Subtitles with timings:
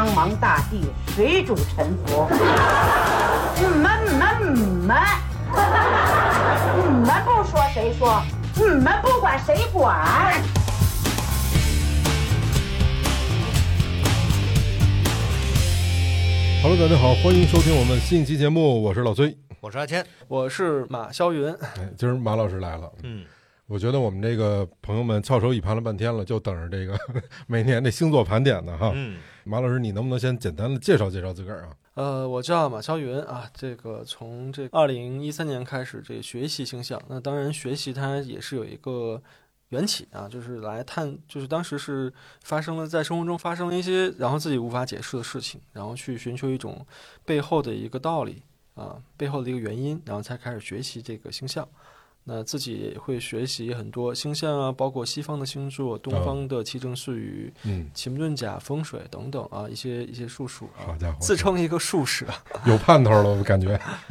[0.00, 0.80] 苍茫大地，
[1.14, 2.26] 水主沉浮。
[3.56, 4.96] 你们你们你们，
[6.74, 8.22] 你们不说谁说？
[8.56, 10.42] 你们不管谁管
[16.62, 19.36] ？Hello，大家好，欢迎收听我们新一期节目，我是老崔。
[19.60, 23.22] 我是阿谦，我是马霄云，哎，今儿马老师来了，嗯，
[23.70, 26.98] 我觉得我们这个朋友们翘首以盼了半天了，就等着这个
[27.46, 28.90] 每年这星座盘点呢哈。
[28.96, 31.76] 嗯，马老师，你能不能先简单的介绍介绍自个儿啊？
[31.94, 33.48] 呃，我叫马霄云啊。
[33.54, 39.22] 这个从这二零一三年开始，这个学习星象，那当然学习它也是有一个
[39.68, 42.12] 缘起啊，就是来探，就是当时是
[42.42, 46.84] 发生了在生活中发生了一些，然后自己无法解释的事情，然后去寻求一种
[47.24, 48.42] 背后的一个道理
[48.74, 51.68] 啊，背后的一个原因，然后才开始学习这个星象。
[52.24, 62.26] 那自己会学习很多星象啊，包括西方的星座、东方的七正四余、嗯，奇门遁甲、风水等等啊，一些一些术数啊，好家伙，自称一个术士。
[62.66, 63.74] 有盼头了，我感觉。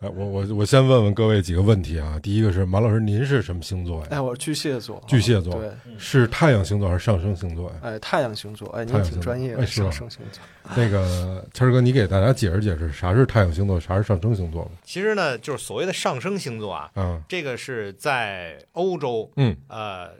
[0.00, 2.18] 哎，我我我先问问各位几个问题啊。
[2.22, 4.08] 第一个是马老师，您是什么星座呀？
[4.10, 7.76] 哎，我是巨蟹座，巨蟹座对，是太阳星座还是上升星座呀？
[7.82, 10.42] 哎，太阳星座，哎，您挺专业的，哎是上升星座。
[10.76, 14.70] 那个谦儿哥，你给大家解释解释，啥是太阳星座，啥是上升星座吧？
[14.84, 20.10] 其实呢，就是所谓的上升星座啊，嗯，这个是在欧洲嗯呃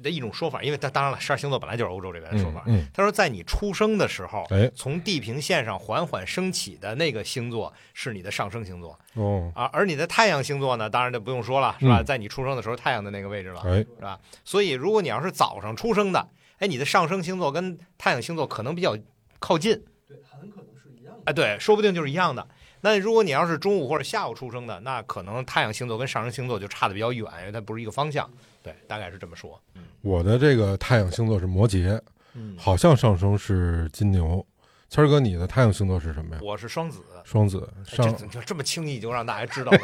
[0.00, 2.62] 的一种说法，因为它当然了，十二星座本来就是欧洲这边的说法。
[2.66, 12.00] 嗯，他说，在你出生的时候，哎，从地平线上缓缓升起的那个星座是你的上升星座哦，啊，而你的太阳星座呢，当然就不用说了，是吧？
[12.00, 14.20] 嗯在你出生的时候，太阳的那个位置了，哎，是吧？
[14.44, 18.96] 所以，如果你要是早上出生的，哎，你的上升星座跟太阳星座可能比较
[19.40, 21.22] 靠近，对，很可能是一样的。
[21.24, 22.46] 哎，对，说不定就是一样的。
[22.80, 28.28] 那如果你要是中午或者下午出生的，那可能太阳星座跟上升星座就差的比较远，因为它不是一个方向。
[28.62, 29.60] 对，大概是这么说。
[29.74, 32.00] 嗯我的这个太阳星座是摩羯，
[32.34, 34.44] 嗯，好像上升是金牛。
[34.88, 36.40] 谦儿哥，你的太阳星座是什么呀？
[36.42, 37.68] 我是双子，双子。
[37.76, 39.80] 哎上，这这这么轻易就让大家知道了。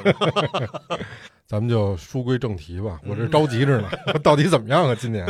[1.46, 2.98] 咱们就书归正题吧。
[3.04, 3.90] 我这着急着呢，
[4.22, 4.94] 到底怎么样啊？
[4.94, 5.26] 今年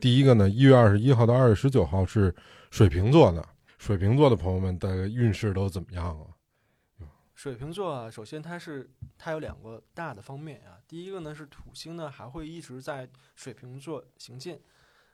[0.00, 2.34] 第一个呢，一月二十一号到二月十九号是
[2.70, 3.44] 水瓶座的，
[3.78, 6.26] 水瓶座的朋友们的运势都怎么样啊？
[7.38, 14.60] 水瓶座啊，首先它是它有两个大的方面啊，第一个呢是土星呢还会一直在水瓶座行进，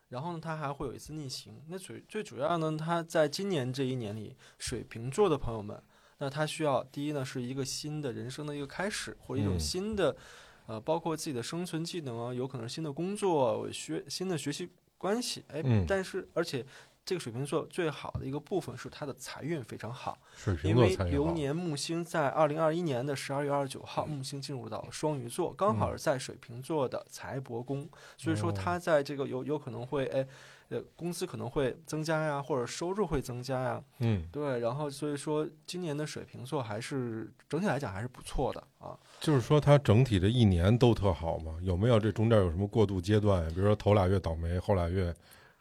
[0.08, 1.62] 然后呢它还会有一次逆行。
[1.68, 5.82] 那最最主要呢，它在今年这一年里，水瓶座的朋友们，
[6.16, 9.60] 那他需要第一呢是一个新的人生的一个开始，或者一种嗯。
[9.60, 10.16] 新的，
[10.64, 15.84] 呃，包括自己的生存技能啊，有可能是新的工作、学新的学习关系，哎，嗯。
[15.86, 16.64] 但是而且
[17.04, 20.18] 这个水瓶座最好的一个部分是它的财运非常好。
[20.34, 20.96] 水瓶因为。
[21.04, 30.26] 流年木星在二零二一年的十二月二十九号，木星进入到双鱼座，刚好是在水瓶座的财帛宫，所以说哦它在这个有有可能会哎，
[30.70, 38.98] 呃，工资可能会增加呀，或者收入会增加呀，嗯，对，然后所以说今年的水瓶座还是整体来讲还是不错的啊。
[39.20, 41.58] 就是说它整体这一年都特好嘛？
[41.62, 43.46] 有没有这中间有什么过渡阶段？
[43.48, 45.14] 比如说头俩月倒霉，后俩月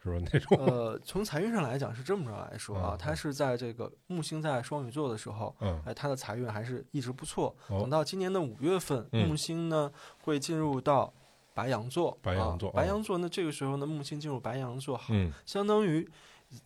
[0.04, 0.26] 是吧？
[0.32, 7.56] 那种，呃，从财运上来讲是这么着来说啊嗯，它是在这个木星在双鱼座的时候，嗯，哎，它的财运还是一直不错。
[7.68, 9.90] 哦等到今年的五月份，嗯木星呢
[10.22, 11.12] 会进入到
[11.54, 12.16] 白羊座。
[12.20, 16.06] 白羊座啊，白哦羊座那，这个时候呢，木星进入白羊座，好，嗯，相当于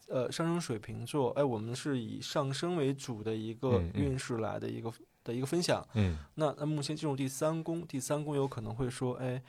[0.08, 1.30] 呃上升水瓶座。
[1.30, 5.86] 哎，我们是以上升为主的一个运势来的一个的一个分享。
[5.94, 9.40] 嗯，那那木星进入第三宫，第三宫有可能会说，哎。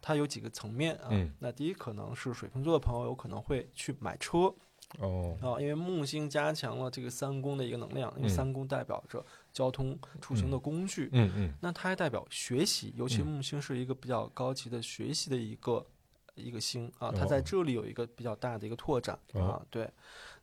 [0.00, 1.08] 它有几个层面啊？
[1.10, 1.32] 嗯。
[1.38, 4.52] 那第一可能是水瓶座的朋友有可能会去买车，
[4.98, 8.30] 哦，啊，因为木星加强了这个三宫的一个能量，因为嗯。
[8.30, 13.26] 三宫代表着交通出行的工具，嗯嗯，那它还代表学习，尤其嗯。
[13.26, 15.84] 木星是一个比较高级的学习的一个
[16.34, 17.26] 一个星啊，它哦。
[17.26, 19.42] 在这里有一个比较大的一个拓展哦。
[19.42, 19.90] 啊，对，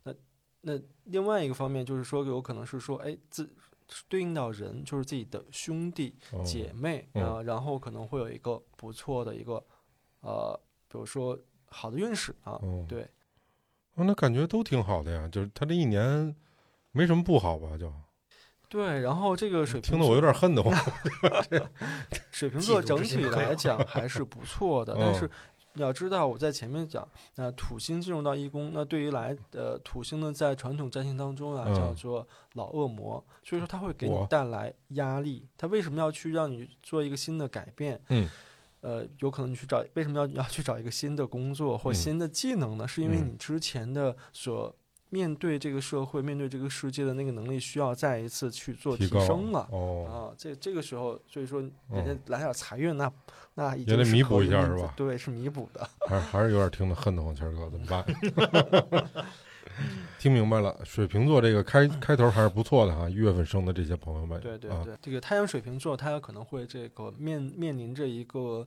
[0.02, 0.14] 那
[0.60, 3.48] 那另外一个方面就是说，有可能是说，哎，自
[4.08, 9.62] 对应到人就是自己的兄弟哦姐妹嗯啊，然后可能会有一个不错的一个
[10.20, 11.38] 呃，比如说
[11.68, 13.02] 好的运势啊，哦，对。
[13.94, 16.34] 哦，那感觉都挺好的呀，就是他这一年
[16.92, 17.76] 没什么不好吧？
[17.78, 17.92] 就
[18.68, 20.74] 对，然后这个水瓶座听得我有点恨得慌。
[22.32, 35.46] 水瓶座整体来讲还是不错的， 但嗯是你要知道，我在前面讲，那土星进入到一宫，那对于来呃土星呢，在传统占星当中啊，嗯叫做老恶魔，所以说它会给你带来压力。
[35.56, 38.00] 它为什么要去让你做一个新的改变？
[38.08, 38.28] 嗯，
[38.80, 42.86] 呃，有可能你去找，为什么要要去找一个新的工作或嗯新的技能呢？
[42.86, 44.74] 是因为嗯你之前的所
[45.10, 49.66] 面对这个社会、面对这个世界的那个能力需要再一次去做提升了。
[49.70, 53.10] 哦，啊，这这个时候，所以说人嗯家来点财运，那
[53.54, 55.88] 那已也经也得弥补一下是吧对，是弥补的。
[56.08, 58.04] 还是还是有点听得恨得慌，谦儿哥怎么办？
[60.18, 63.08] 听明白了，水瓶座这个开开头还是不错的哈。
[63.08, 68.66] 一月份生的这些朋友们，啊，对对对，这个太阳水瓶座，它可能会这个面面临着一个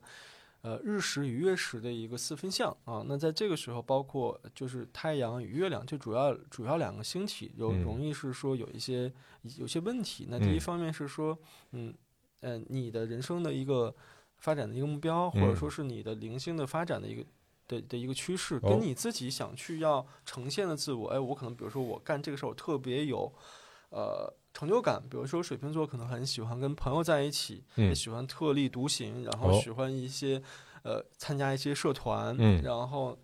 [0.62, 3.04] 呃日食与月食的一个四分相啊。
[3.06, 9.12] 那在这个时候，包括就是太阳与月亮，就主要主要两个星体有嗯容易是说有一些
[9.56, 10.26] 有些问题。
[10.28, 11.38] 那第一嗯方面是说，
[11.72, 11.94] 嗯
[12.40, 13.94] 呃，你的人生的一个
[14.38, 17.24] 发展的一个目标，或者嗯说是你的灵性的发展的一个。
[17.70, 23.32] 的的一个趋势，哦跟你自己想去要呈现的自我，哎，我可能比如说我干这个事儿，我特别有，
[23.90, 25.02] 呃，成就感。
[25.08, 27.64] 比如说水瓶座可能很喜欢跟朋友在一起，
[27.94, 29.60] 喜欢特立独行，然后哦。
[29.62, 30.42] 喜欢一些，
[30.82, 32.62] 呃，参加一些社团，嗯。
[32.62, 33.18] 然后，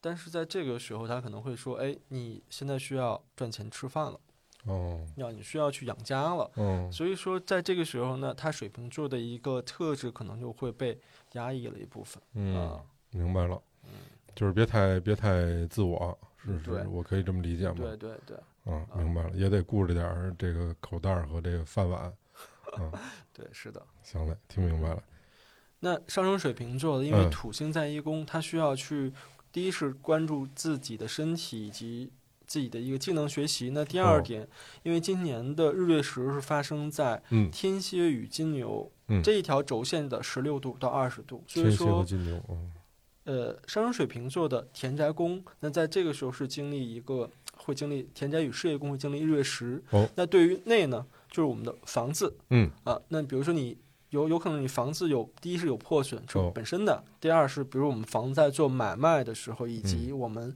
[0.00, 4.20] 但是在这个时候，他可能会说，哎，你现在需要赚钱吃饭了，
[4.66, 6.50] 哦，要你需要去养家了。
[6.54, 10.98] 哦，所以说，在这个时候呢，他水瓶座的一个特质可能就会被
[11.32, 13.60] 压抑了一部分嗯啊，，明白了，
[14.34, 17.74] 就是别太别太自我，是是，我可以这么理解吗？
[17.76, 22.02] 对对对啊，明白了，也得顾着点儿这个口袋儿和这个饭碗。
[22.02, 22.92] 啊，
[23.32, 23.80] 对，是的。
[24.02, 25.02] 行嘞，听明白了。
[25.80, 29.12] 那上升水瓶座的，因为嗯土星在一宫，他需要去，
[29.52, 32.12] 第一是关注自己的身体以及
[32.46, 33.70] 自己的一个技能学习。
[33.70, 34.48] 那第二哦点，
[34.82, 42.72] 因为今年的日月食是发生在嗯，天蝎与金牛、嗯这一条轴线的十六度到二十度，所以说，金牛，嗯
[43.24, 49.82] 呃，上升水瓶座的田宅宫，那在这个时候是经历一个会经历田宅与事业宫会经历日月食。
[49.90, 50.08] 哦。
[50.14, 52.70] 那对于内呢，就是我们的房子，嗯。
[52.84, 53.76] 啊，那比如说你
[54.10, 56.52] 有有可能你房子有第一是有破损是哦。
[56.54, 60.18] 本身的，第二是比如我们房子在做买卖的时候，以及嗯。
[60.18, 60.54] 我们。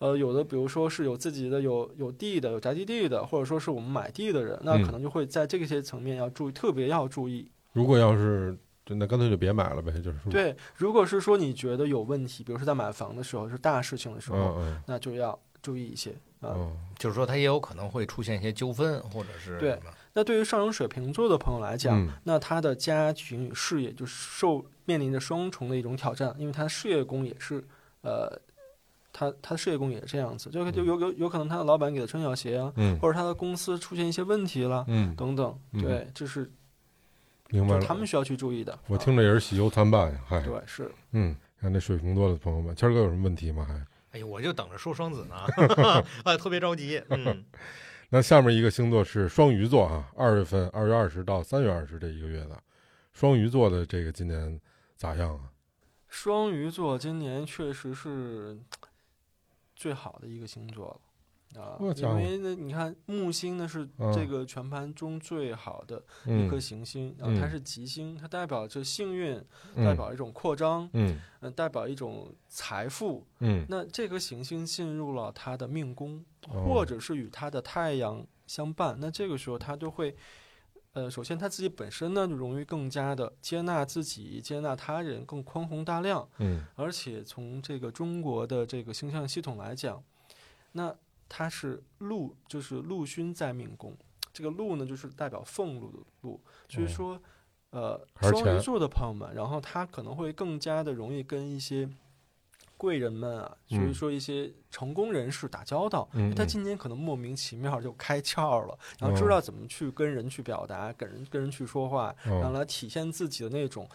[0.00, 4.82] 呃，有的比如说是有自己的有有地的有宅基地的，或者说是我们买地的人，那嗯。
[4.84, 7.50] 可能就会在这些层面要注意，特别要注意。
[7.72, 10.18] 如果要是真的，干脆就别买了呗，就是。
[10.20, 14.80] 说，对，如果是说你觉得有问题，比如说在买房的时候是大事情的时候，嗯。
[14.86, 15.36] 那就要
[15.68, 16.56] 注意一些啊。
[16.98, 19.78] 就是说它也有可能会出现一些纠纷，或者是对
[20.14, 22.08] 那对于上升水瓶座的朋友来讲，嗯。
[22.24, 27.62] 那他的家庭与事业就受面临着双重的一种挑战，因为他的事业宫也是，
[28.00, 28.40] 呃，
[29.12, 32.98] 他他的事业宫也是这样子，就就有有有可能他的老板给他穿小鞋啊，嗯。
[32.98, 34.84] 或者他的公司出现一些问题了。
[34.88, 35.82] 嗯，等等，嗯。
[35.82, 36.50] 对，这是
[37.50, 38.76] 明白他们需要去注意的。
[38.88, 43.64] 我啊听着也是喜忧参半呀，嗨，对是，嗯，看这水瓶座的朋友们，谦儿哥有什么问题吗？
[43.64, 43.74] 还
[44.12, 45.36] 哎呦，我就等着说双子呢，
[46.24, 47.02] 哎，特别着急。
[47.10, 47.44] 嗯，
[48.10, 52.62] 那下面一个星座是双鱼座啊，二月份二月二十到三月二十这一个月的，
[53.12, 54.60] 双鱼座的这个今年
[54.96, 55.52] 咋样啊？
[56.08, 58.58] 双鱼座今年确实是
[59.76, 61.00] 最好的一个星座了。
[61.56, 65.96] 啊，因为呢，你看木星呢是嗯这个全盘中最好的
[66.26, 69.42] 一嗯颗行星，然后它是吉星，它代表着幸运，
[69.74, 73.26] 嗯代表一种扩张，嗯嗯、代表一种财富。
[73.40, 80.14] 嗯，那这颗行星进入了它的命宫，哦或者是与它的太阳相伴，那这个时候他就会，
[80.92, 86.28] 呃，首先他自己本身呢就容易更加的接纳自己，接纳他人，更宽宏大量。
[86.38, 90.02] 嗯而且从这个中国的这个星象系统来讲，
[90.72, 90.94] 那
[91.28, 93.96] 它是禄，就是禄勋在命宫，
[94.32, 96.88] 这个禄呢就是代表俸禄的禄，所以哦。
[96.88, 97.22] 说，
[97.70, 101.86] 呃，双鱼座的朋友们，然后他可能会更加的容易跟一些
[102.78, 103.92] 贵人们啊，所以嗯。
[103.92, 106.22] 说一些成功人士打交道，嗯。
[106.22, 106.48] 因为他嗯。
[106.48, 109.28] 今年可能莫名其妙就开窍了，然后知哦。
[109.28, 113.86] 道怎么去跟人去表达，跟人跟人去说话，然后哦来体现自己的那种，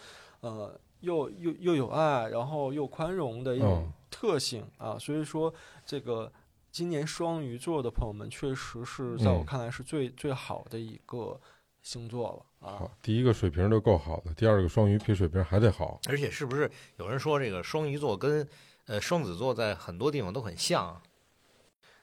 [0.41, 3.91] 呃，又又又有爱，然后又宽容的一种哦。
[4.11, 4.99] 特性啊。
[4.99, 5.51] 所以说，
[5.83, 6.31] 这个
[6.73, 11.39] 今年双鱼座的朋友们，确实是在我嗯看来是最、最好的一个
[11.83, 15.99] 星座了啊好。，第一个水平就够好的，第二个双鱼比水平还得好。
[16.09, 18.49] 而且是不是有人说这个双鱼座跟
[18.87, 21.03] 呃双子座在很多地方都很像啊？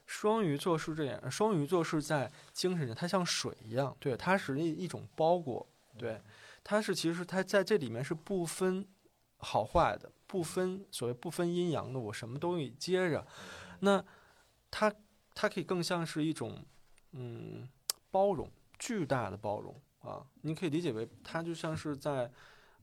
[0.05, 6.21] 双鱼座是这样，双鱼座是在精神上，它像水一样，对，它是一一种包裹，对，
[6.63, 8.87] 它是其实它在这里面是不分
[9.35, 13.27] 好坏的，不分所谓不分阴阳的，我什么东西接着，
[13.81, 14.01] 那
[14.71, 14.91] 它
[15.35, 16.65] 它可以更像是一种
[17.11, 17.69] 嗯
[18.09, 18.49] 包容，
[18.79, 22.31] 巨大的包容啊，你可以理解为它就像是在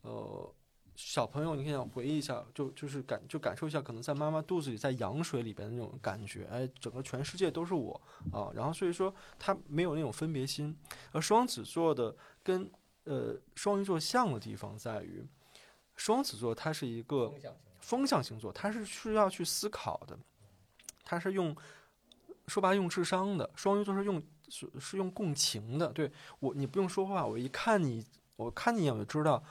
[0.03, 0.55] 呃。
[1.01, 7.95] 小朋友，你可以想回忆一下，就就是感就感受一下，可能在妈妈肚子里，在羊水里边的那种感觉，哎，整个全世界都是我
[8.33, 8.51] 啊。
[8.53, 10.77] 然后所以说它没有那种分别心。
[11.13, 12.69] 而双子座的跟
[13.05, 15.25] 呃双鱼座像的地方在于，
[15.95, 17.33] 双子座它是一个
[17.79, 20.19] 风向星座，它是需要去思考的，
[21.05, 21.57] 它是用
[22.49, 25.89] 说白了用智商的，双鱼座是用是是用共情的。
[25.89, 28.05] 对我，你不用说话，我一看你，
[28.37, 29.43] 我看你一眼我就知道。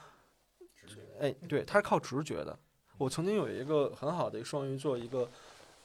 [1.19, 2.57] 哎，对，他是靠直觉的。
[2.97, 5.29] 我曾经有一个很好的一个双鱼座一个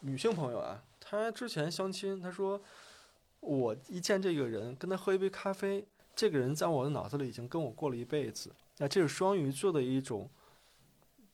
[0.00, 2.60] 女性朋友啊，她之前相亲，她说
[3.40, 8.54] 我一见这个人，跟他喝一杯咖啡，这个人在我的脑子里已经跟我过了一辈子。
[8.78, 10.30] 那这是双鱼座的一种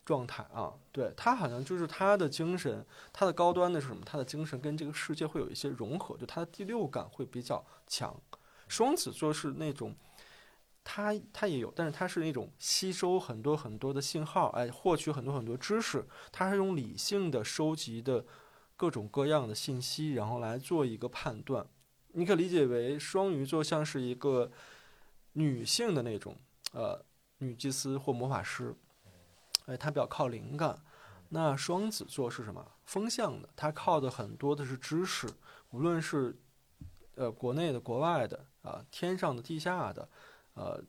[0.08, 4.02] 状态啊，对他好像就是他的精神，他的高端的是什么？
[4.06, 8.18] 他的精神跟这个世界会有一些融合，就他的第六感会比较强。
[8.68, 9.94] 双子座是那种。
[10.90, 16.06] 他他也有，但是他是那种吸收很多很多的信号，哎，获取很多很多知识。
[16.32, 18.24] 他是用理性的收集的
[18.74, 21.66] 各种各样的信息，然后来做一个判断。
[22.14, 24.50] 你可理解为双鱼座像是一个
[25.34, 26.34] 女性的那种
[26.72, 27.04] 呃
[27.40, 28.74] 女祭司或魔法师，
[29.68, 30.76] 哎，他比较靠灵感。
[31.28, 32.66] 那双子座是什么？
[32.84, 35.28] 风向的，他靠的很多的是知识，
[35.70, 36.36] 无论是
[37.14, 40.08] 呃国内的、国外的啊，天上的、地下的。
[40.54, 40.82] 呃，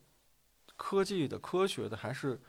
[0.76, 2.40] 科技的、科学的，还是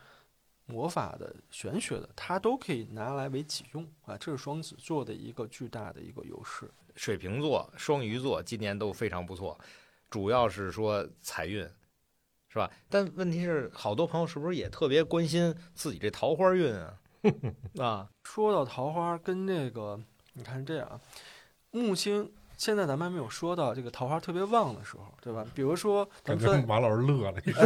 [0.66, 4.16] 魔法的、玄学的，它都可以拿来为己用啊！
[4.16, 6.68] 这是双子座的一个巨大的一个优势。
[6.96, 9.56] 水瓶座、双鱼座今年都非常不错，
[10.10, 11.64] 主要是说财运，
[12.52, 12.70] 是吧？
[12.90, 16.98] 但问题是，好多朋友是不是也特别关心自己这桃花运啊？
[17.80, 19.98] 啊，说到桃花，跟这个，
[20.34, 21.00] 你看这样啊，
[21.70, 22.30] 木星。
[22.62, 25.44] 现在咱们还没有说到这个桃花特别旺的时候，对吧？
[25.52, 27.64] 比如说，感觉马老师乐了， 你说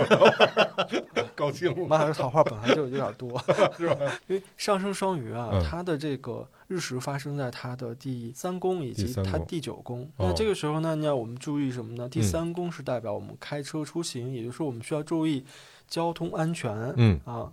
[1.35, 1.85] 高兴了。
[1.87, 3.39] 马老师桃花本来就有点多，
[3.77, 3.95] 是吧？
[4.27, 10.11] 因为上升双鱼啊，它的这个日食发生在它的第三宫以及它第九宫。
[10.17, 12.09] 那这个时候呢，你要我们注意什么呢？
[12.09, 15.45] 第三宫是代表我们开车出行，也就是说我们需要注意
[15.87, 16.75] 交通安全。
[16.97, 17.53] 嗯啊，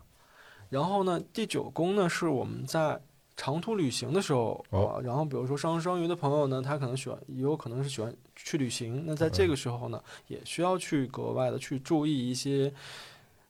[0.70, 3.02] 然后呢，第九宫呢是我们在。
[3.36, 9.04] 长途旅行的时候啊，然后比如说上升双鱼的朋友呢，他可能喜欢，也有可能是喜欢去旅行。
[9.08, 12.72] 那在这个时候呢，也需要去格外的去注意一些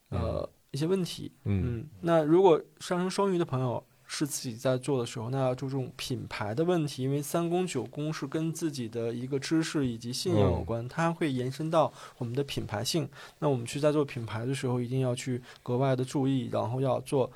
[0.10, 1.32] 呃一些问题。
[1.44, 13.10] 嗯，那如果上升双鱼的朋友是自己在做的时候，那要注重品牌的问题，因为三宫九宫是跟自己的一个知识以及信仰有关，它会延伸到我们的品牌性。
[13.40, 17.30] 那我们去在做品牌的时候，一定要去格外的注意，然后要做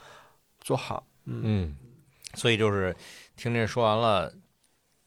[0.61, 1.05] 做好。
[1.25, 1.75] 嗯。
[2.33, 2.95] 所以就是
[3.35, 4.33] 听这说完了，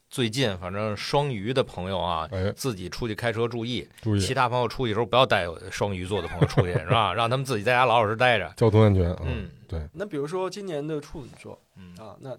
[0.09, 4.19] 最近反正双鱼的朋友啊，自己出去开车注意，注意。
[4.19, 7.13] 其他朋友出去时候不要带双鱼座的朋友出去，是吧？
[7.15, 9.09] 让他们自己在家老老实待着，交通安全。
[9.23, 9.87] 嗯，对。
[9.93, 12.37] 那比如说今年的处女座，嗯啊，那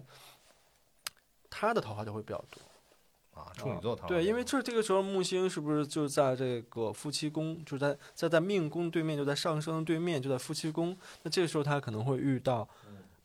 [1.49, 3.51] 他的桃花就会比较多啊。
[3.57, 10.95] 处女座桃花对，因为这这个时候木星是不是就在这个夫妻宫，就在在在命宫对面，就在上升对面，就在夫妻宫。
[11.23, 12.67] 那这个时候他可能会遇到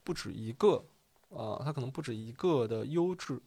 [0.02, 0.82] 不止一个。
[1.30, 3.40] 啊，他可能不止一个的优质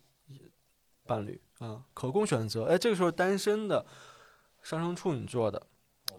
[1.06, 2.66] 伴侣啊，可供选择。
[2.66, 3.86] 哎，这个时候单身的
[4.62, 5.62] 上升处女座的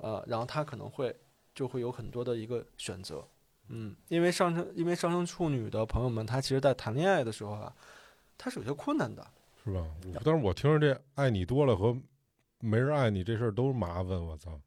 [0.03, 1.15] 啊，然后他可能会
[1.55, 3.27] 就会有很多的一个选择。
[3.69, 7.75] 嗯，因为上升因为上升处女的朋友们，他其实在谈恋爱的时候啊，
[8.37, 9.27] 他是有些困难的，
[9.65, 9.87] 是吧？
[10.25, 11.97] 但是我听着这爱你多了和
[12.59, 14.61] 没人爱你这事儿都是麻烦，我操。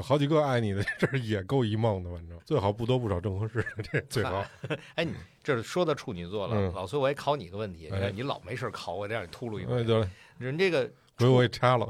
[0.00, 4.42] 有好几个爱你的，这也够一梦的，反正最好不多不少正合适，这最好。
[4.96, 5.14] 哎，你
[5.44, 9.84] 这是说到处女座了，老崔，我也考你个问题，你老没事考我，得让你秃噜一回。
[9.84, 11.86] 得嘞，人这个，回我给掐了，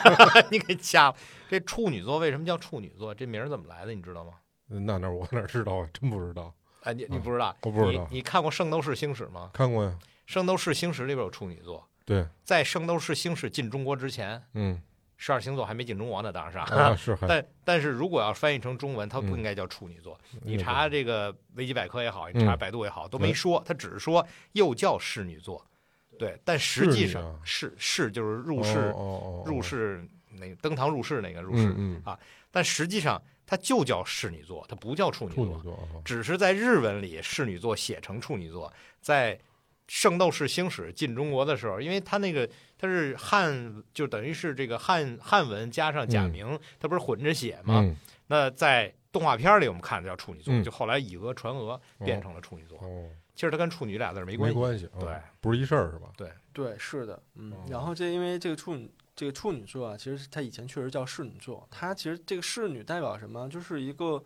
[0.52, 1.16] 你给掐了。
[1.48, 3.14] 这处女座为什么叫处女座？
[3.14, 3.94] 这名怎么来的？
[3.94, 4.34] 你知道吗？
[4.68, 5.88] 那那我哪知道啊？
[5.90, 6.52] 真不知道。
[6.82, 7.56] 哎，你你不知道？
[7.62, 8.06] 我不知道。
[8.10, 9.50] 你看过《圣斗士星矢》吗？
[9.54, 11.88] 看过呀，《圣斗士星矢》里边有处女座。
[12.04, 14.82] 对，在《圣斗士星矢》进中国之前，嗯。
[15.16, 17.16] 十二星座还没进中国呢，当然是啊，是。
[17.26, 20.18] 但但是如果要翻译成中文，它不应该叫处女座。
[20.42, 25.64] 你查这个维基百科也好，你查百度也好，都没说，它只是说又叫侍女座。
[26.18, 28.94] 对，但实际上是是就是入室
[29.46, 32.18] 入室那个登堂入室那个入室啊。
[32.50, 39.38] 但实际上它就叫侍女座，它不叫处女座，只是在日文里侍女座写成处女座，在。
[39.86, 42.48] 圣斗士星矢进中国的时候，因为它那个
[42.78, 47.84] 它是汉，就等于是这个汉汉文加上假名，它不是混着写吗？
[48.28, 52.80] 那在动画片里我们看的叫处女座，就后来以讹传讹变成了处女座。
[53.34, 56.08] 其实它跟处女俩字没关系，没关系，对，不是一事儿是吧？
[56.16, 57.52] 对对是的，嗯。
[57.68, 63.48] 然后这因为这个处女这个处女座啊，其实它以前确实叫侍女座，它其实这个侍女代表什么？
[63.48, 64.22] 就是一个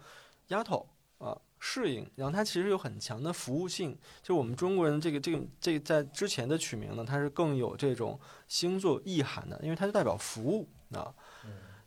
[0.49, 0.88] 丫头
[1.19, 1.37] 啊。
[1.59, 3.99] 适应，然后它其实有很强的服务性。
[4.23, 11.12] 就我们中国人这个这个这个在之前的取名呢，它是更有这种星座意涵的，因为它是代表服务啊。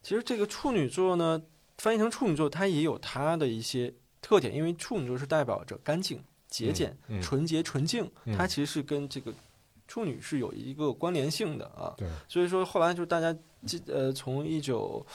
[0.01, 1.42] 其实这个处女座呢，
[1.78, 9.34] 翻译成处女座，它也有它的一些特点，因为处女座是代表着干净、节俭、纯洁、纯净，它其实是跟这个
[9.91, 11.93] 处女是有一个关联性的啊。
[11.98, 15.05] 对，所以说后来就是大家记呃从一九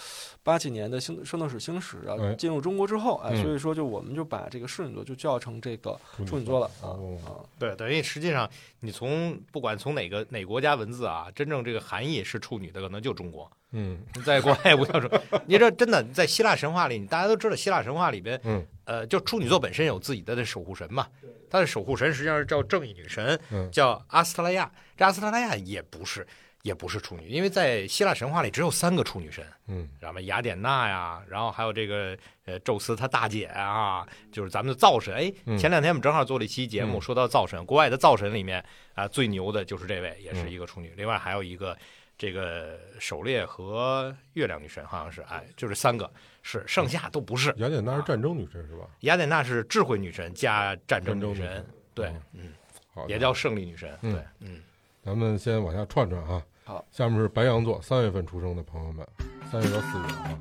[0.42, 7.40] 八几年的星圣斗士星矢啊哎进入中国之后，哎，嗯所以说就我们就把这个处女座就叫成这个处女座了啊哦啊。
[7.58, 8.46] 对，等于实际上
[8.80, 13.50] 你从不管从哪个哪国家文字啊，真正这个含义是处女的，可能就中国。
[13.78, 15.08] 嗯在国外不叫处，
[15.46, 21.06] 你这真的在希腊神话里，大家都知道希腊神话里边，嗯呃，就处女座本身有自己的守护神嘛，
[21.50, 24.70] 他的守护神实际上是叫正义女神，嗯叫阿斯特拉亚。
[24.96, 26.26] 这阿斯特拉亚也不是
[26.62, 32.16] 也不是处女，因为在希腊神话里只有三个处女神，嗯什么雅典娜呀，然后还有这个
[32.46, 35.14] 呃宙斯他大姐啊，就是咱们的灶神。
[35.14, 38.64] 哎，嗯前两天我们正好做了一期节目，嗯说到灶神，国外的灶神里面
[38.94, 40.92] 啊、最牛的就是这位，也嗯是一个处女。
[40.96, 41.76] 另外还有一个
[42.18, 46.10] 这个狩猎和月亮女神，好像是哎，就是三个
[46.42, 47.54] 是，剩下都不是。
[47.58, 48.86] 雅典娜是战争女神是吧？
[49.00, 52.52] 雅典娜是智慧女神加战争女神女神，对嗯，嗯，
[52.94, 54.60] 好，也叫胜利女神，嗯对，嗯。
[55.04, 56.42] 咱们先往下串串啊。
[56.64, 59.06] 好，下面是白羊座三月份出生的朋友们，
[59.52, 60.38] 三月到四月啊。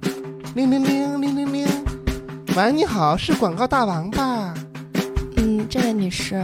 [0.55, 1.67] 铃铃铃铃铃铃，
[2.55, 4.55] 喂，你好，是广告大王吧？
[5.37, 6.41] 嗯，这位女士，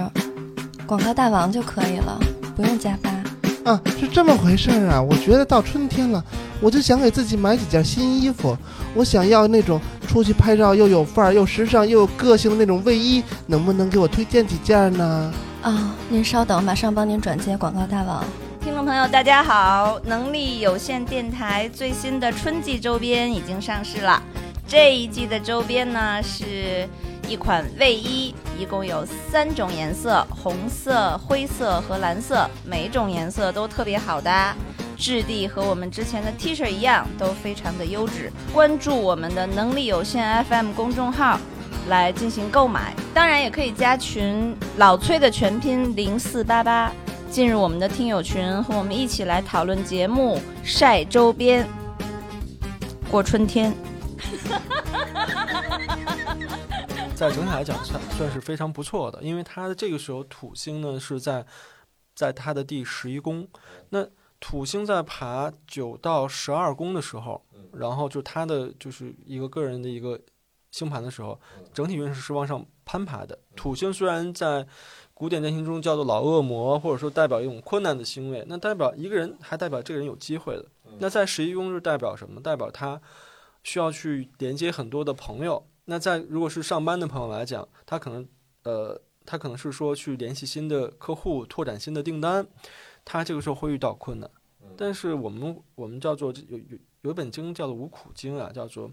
[0.85, 2.19] 广告大王就可以了，
[2.55, 3.20] 不用加八。
[3.63, 5.01] 啊，是这么回事儿啊！
[5.01, 6.23] 我觉得到春天了，
[6.59, 8.57] 我就想给自己买几件新衣服。
[8.95, 15.33] 我想要那种出去拍照又有范儿、又时尚又有个性的那种卫衣，能不能给我推荐几件呢？
[15.61, 18.23] 啊、您稍等，马上帮您转接广告大王。
[18.63, 19.99] 听众朋友，大家好！
[20.05, 24.21] 能力有限电台最新的春季周边已经上市了。
[24.67, 26.87] 这一季的周边呢是
[27.31, 34.53] 一款卫衣，一共有三种颜色：红色、灰色和蓝色，每种颜色都特别好搭。
[34.97, 38.29] 质地和我们之前的 T 恤一样，都非常的优质。
[38.53, 41.39] 关注我们的能力有限 FM 公众号。
[41.87, 46.91] 来进行购买，当然也可以加群老崔的全拼零四八八，
[47.31, 51.67] 进入我们的听友群，和我们一起来讨论节目、晒周边、
[53.09, 53.73] 过春天。
[57.21, 61.45] 在整体来讲算算是非常不错的，因为它的这个时候土星呢是在
[62.15, 63.47] 在它的第十一宫，
[63.89, 64.03] 那
[64.39, 70.19] 土星在爬九到十二宫的时候，然后就它的就是一个个人的一个
[70.71, 71.39] 星盘的时候，
[71.71, 73.37] 整体运势是往上攀爬的。
[73.55, 74.65] 土星虽然在
[75.13, 80.65] 古典占星中叫做老恶魔，或者说代表一种困难的星位，那代表一个人还代表这个人有机会的。
[80.97, 82.41] 那在十一宫是代表什么？
[82.41, 82.99] 代表他
[83.61, 85.67] 需要去连接很多的朋友。
[85.85, 88.27] 那在如果是上班的朋友来讲，他可能
[88.63, 92.47] 呃，他可能是说去联系新的客户，拓展新的订单，
[93.03, 94.29] 他这个时候会遇到困难。
[94.77, 98.89] 但是我们我们叫做有有有一本经叫做无苦经啊，叫做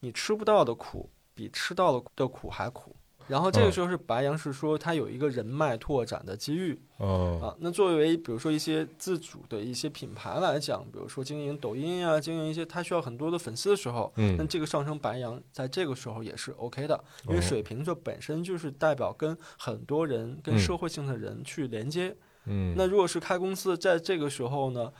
[0.00, 2.96] 你吃不到的苦比吃到的的苦还苦。
[3.28, 7.54] 然后这个时候是白羊，是说他有一个人脉拓展的机遇哦，啊。
[7.60, 22.16] 那作为比如说一些自主的一些品牌来讲，比如说经营抖音啊、经营一些他需要很多的粉丝的时候，那嗯，这个上升白羊在这个时候也是 OK 的，因为哦水瓶座本身就是代表跟很多人、跟嗯社会性的人去连接。
[22.46, 24.90] 嗯，那如果是开公司，在这个时候呢，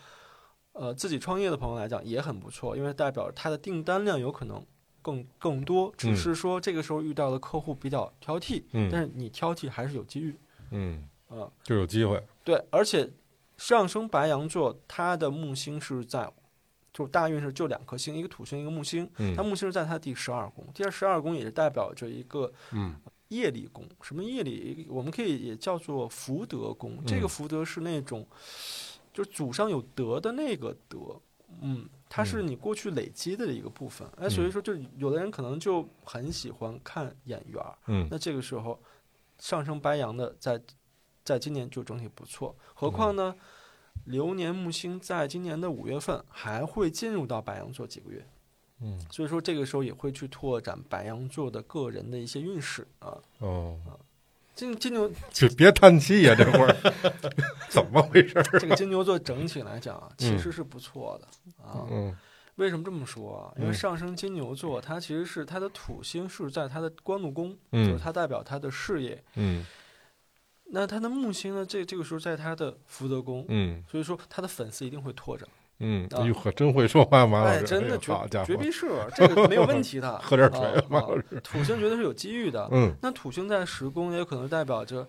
[0.73, 4.63] 呃，自己创业的朋友来讲也很不错，因为代表他的订单量有可能
[5.09, 10.35] 更更多，只嗯是说这个时候遇到的客户比较挑剔，嗯但是你挑剔还是有机遇
[10.71, 12.23] 嗯，啊、就有机会。
[12.45, 13.11] 对，而且
[13.57, 16.31] 上升白羊座，它的木星是在。
[16.91, 19.09] 就大运是就两颗星，一个土星，一个木星。
[19.19, 22.97] 嗯它木星是在它第十二宫，第二十二宫也是代表着一个嗯
[23.29, 23.87] 业力宫。
[24.03, 24.85] 什么业力？
[24.91, 26.99] 我们可以也叫做福德宫。
[27.07, 28.27] 这个嗯福德是那种，
[29.13, 30.99] 就是祖上有德的那个德。
[31.61, 34.09] 嗯，它是你过去累积的一个部分。
[34.17, 37.77] 哎，所以说，就有的人可能就很喜欢看眼缘儿。
[37.87, 38.81] 嗯那这个时候，
[39.39, 40.61] 上升白羊的在
[41.23, 42.57] 在今年就整体不错。
[42.75, 43.35] 何况呢，
[44.07, 48.27] 流年木星在今年的五月份还会进入到白羊座几个月。
[48.81, 53.19] 嗯，所以说这个时候也会去拓展白羊座的个人的一些运势啊。
[53.39, 53.77] 哦，
[54.59, 56.77] 金金牛 就别叹气呀，这会儿
[57.71, 58.43] 怎么回事儿？
[58.59, 61.29] 这个金牛座整体来讲啊，其实是不错的
[61.65, 61.87] 啊。
[61.91, 62.15] 嗯
[62.57, 63.55] 为什么这么说啊？
[63.57, 69.23] 因为嗯上升金牛座，它其实是它的土星是在它的官禄宫，嗯就是它代表它的事业。
[69.37, 69.65] 嗯
[70.71, 75.49] 那它的木星呢，这这个时候在它的福德宫，嗯所以说他的粉丝一定会拓展。
[75.81, 76.23] 嗯，啊。
[76.23, 78.13] 哎呦呵，真会说话，马老哎，师，真的绝
[78.45, 80.19] 绝逼是，这个没有问题的。
[80.23, 81.25] 喝点水啊啊马老师。
[81.43, 82.69] 土星绝对是有机遇的。
[82.73, 82.95] 嗯。
[83.03, 85.09] 那土星在十宫也有可能代表着，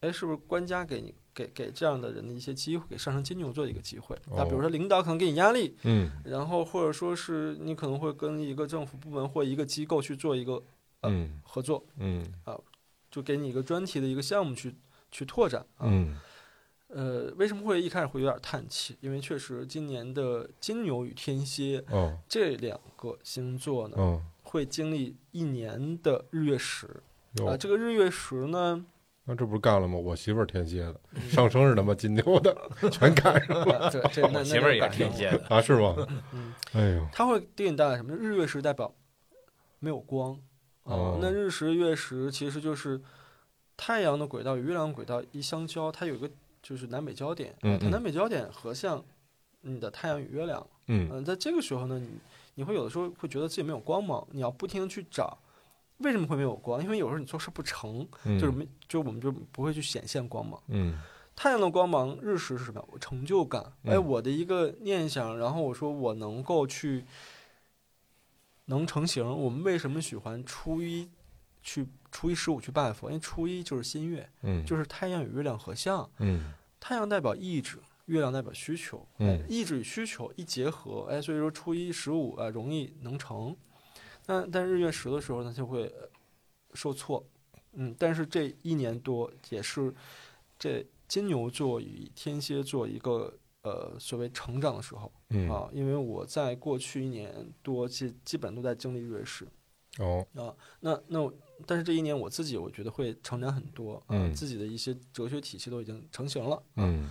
[0.00, 4.16] 哎，是不是官家给你给给这样的人的一些机会，给上升金牛座的一个机会？
[4.30, 6.10] 那比如哦说领导可能给你压力，嗯。
[6.24, 10.62] 然后或者说是你可能会跟一个政府部门或一个机构去做一个
[11.02, 11.40] 嗯。
[11.44, 12.24] 合作，嗯。
[13.10, 14.74] 就给你一个专题的一个项目去
[15.12, 15.86] 去拓展啊。
[15.86, 16.16] 嗯
[16.88, 18.96] 呃，为什么会一开始会有点叹气？
[19.00, 26.86] 因为确实今年的金牛与天蝎哦这两个星座呢，嗯会经历一年的日月食
[27.38, 28.84] 啊、哟，这个日月食呢，
[29.24, 29.98] 那这不是干了吗？
[29.98, 32.56] 我媳妇儿天蝎的，嗯上升是他妈金牛的，
[32.92, 35.60] 全赶上了这 这那我媳妇儿也天蝎的，啊？
[35.60, 35.96] 是吗？
[36.32, 38.14] 嗯，哎呦，它会给你带来什么？
[38.14, 38.94] 日月食代表
[39.80, 40.32] 没有光
[40.84, 43.00] 啊、哦那日食月食其实就是
[43.76, 46.30] 太阳的轨道与月亮轨道一相交，它有一个
[46.64, 49.04] 就是南北焦点，嗯嗯它南北焦点合向
[49.60, 50.66] 你的太阳与月亮。
[50.86, 52.08] 嗯嗯、在这个时候呢，你
[52.54, 55.38] 你会有的时候会觉得自己没有光芒，你要不停的去找。
[55.98, 56.82] 为什么会没有光？
[56.82, 60.60] 因为有时候你做事不成，嗯，就是没，就我们就不会去显现光芒。
[60.68, 60.98] 嗯
[61.36, 62.88] 太阳的光芒，日食是什么？
[62.92, 67.04] 我成就感，哎，嗯我的一个念想，然后我说我能够去
[68.66, 69.24] 能成型。
[69.26, 71.08] 我们为什么喜欢初一
[71.62, 73.08] 去初一十五去拜佛？
[73.08, 76.54] 因为初一就是新月，嗯，就是太阳与月亮合相，嗯。
[76.78, 79.04] 太阳代表意志，月亮代表需求，
[79.48, 83.56] 意志与需求一结合，哎，所以说初一十五啊容易能成。
[84.26, 86.08] 那但日月食的时候呢，就会呃
[86.74, 87.26] 受挫，
[87.72, 89.92] 嗯，但是这一年多也是
[90.56, 95.50] 这金牛座与天蝎座一个呃所谓成长的时候嗯。
[95.50, 99.48] 啊，因为我在过去一年多基基本都在经历日月食
[99.98, 100.24] 哦。
[100.34, 101.32] 啊，那那我
[101.66, 107.10] 但是这一年我自己我觉得会成长很多啊，嗯自己的一些哲学体系都已经成型了，啊，嗯，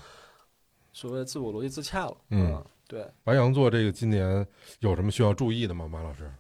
[0.91, 4.45] 所谓自我逻辑自洽了，嗯啊，对，白羊座这个今年
[4.79, 5.87] 有什么需要注意的吗？
[5.87, 6.31] 马老师？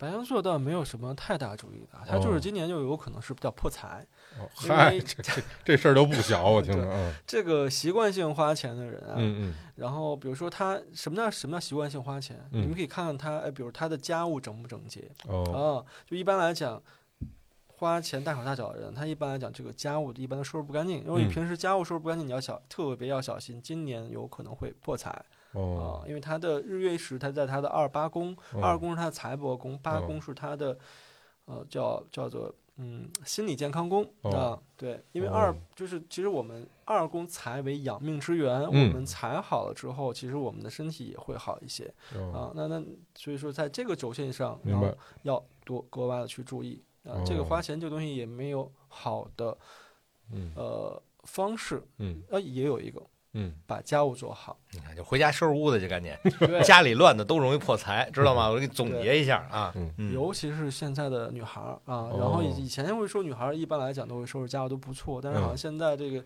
[0.00, 4.06] 白羊座倒没有什么太大注意的，他就哦是今年就有可能是比较破财，
[4.38, 4.48] 哦，
[4.92, 12.38] 因这这这事儿都不小，我听着 啊，这个习惯性花钱的人啊，嗯然后比如说他什么叫什么叫习惯性花钱？
[12.52, 15.90] 嗯你们可以看看他，哎，比如他的家务整不整洁嗯，哦，啊？
[16.08, 16.80] 就一般来讲，
[17.78, 21.04] 花钱大手大脚的人，他一般来讲这个家务一般都收拾不干净。
[21.04, 25.10] 因为平时家务收拾不干净，你要小特别要小心，今年有可能会破财。
[25.10, 28.60] 啊哦，，因为他的日月食，他在他的二八宫，哦。
[28.62, 30.76] 二宫是他的财帛宫，八哦宫是他的
[31.46, 34.06] 呃叫叫做嗯心理健康宫。
[34.22, 34.30] 哦。
[34.30, 35.32] 啊，对，因为哦。
[35.32, 41.92] 二就是其实我们二宫财为养命之源，我嗯们财好了之后，其实我们的身体也会好一些。
[42.14, 42.30] 哦。
[42.32, 42.52] 啊。
[42.54, 44.82] 那那所以说在这个轴线上，明白。
[44.82, 47.22] 然后要多格外的去注意啊。
[47.24, 49.56] 这个哦花钱这个东西也没有好的
[50.32, 53.00] 嗯呃方式，嗯呃也有一个
[53.34, 56.12] 嗯，把家务做好，你看，就回家收拾屋子去，赶紧，
[56.64, 58.48] 家里乱的都容易破财，知道吗？
[58.48, 59.74] 我给你总结一下啊，
[60.12, 66.24] 尤其是现在的女孩儿啊，哦然后以以前会说女孩儿一般来讲都会收拾家务都不错，但是好像嗯现在这个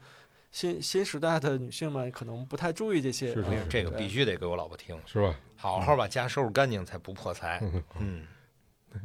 [0.53, 3.35] 新新时代的女性们可能不太注意这些。
[3.69, 5.35] 这个必须得给我老婆听，是吧？
[5.57, 7.59] 好好把家收拾干净才不破财。
[7.65, 8.27] 嗯，嗯，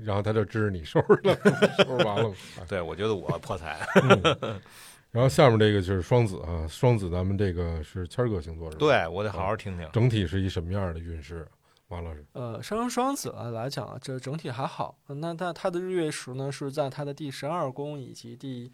[0.03, 1.35] 然后他就支着你收拾了，
[1.77, 2.33] 收拾完了。
[2.67, 3.85] 对，我觉得我破财。
[4.03, 4.61] 嗯
[5.09, 9.89] 然后下面这个就是双子啊，双子咱们这个是谦儿哥星座是吧？，对我得好好听听。
[9.93, 11.47] 整体是一什么样的运势？
[11.87, 14.97] 王老师，呃，上升双子啊来讲啊，这整体还好。
[15.07, 18.69] 那它它的日月食呢是在它的第十二宫以及第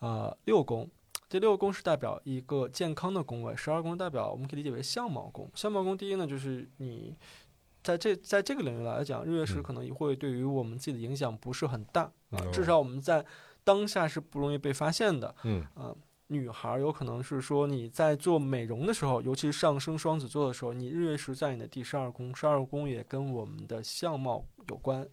[0.00, 0.86] 呃六宫。
[1.28, 5.48] 第六宫是代表一个健康的宫位，十二宫代表我们可以理解为相貌宫。
[5.54, 7.14] 相貌宫第一呢，就是你
[7.82, 12.12] 在这在这个领域来讲，日月食嗯可能也会对于我们自己的影响不是很大
[12.52, 13.24] 至少我们在
[13.64, 15.34] 当下是不容易被发现的。
[15.44, 15.94] 嗯啊，
[16.26, 25.08] 女孩儿有可能是说你在做美容的时候，尤其是上升双子座的时候，你日月食在你的第十二宫，十二宫也跟我们的相貌有关。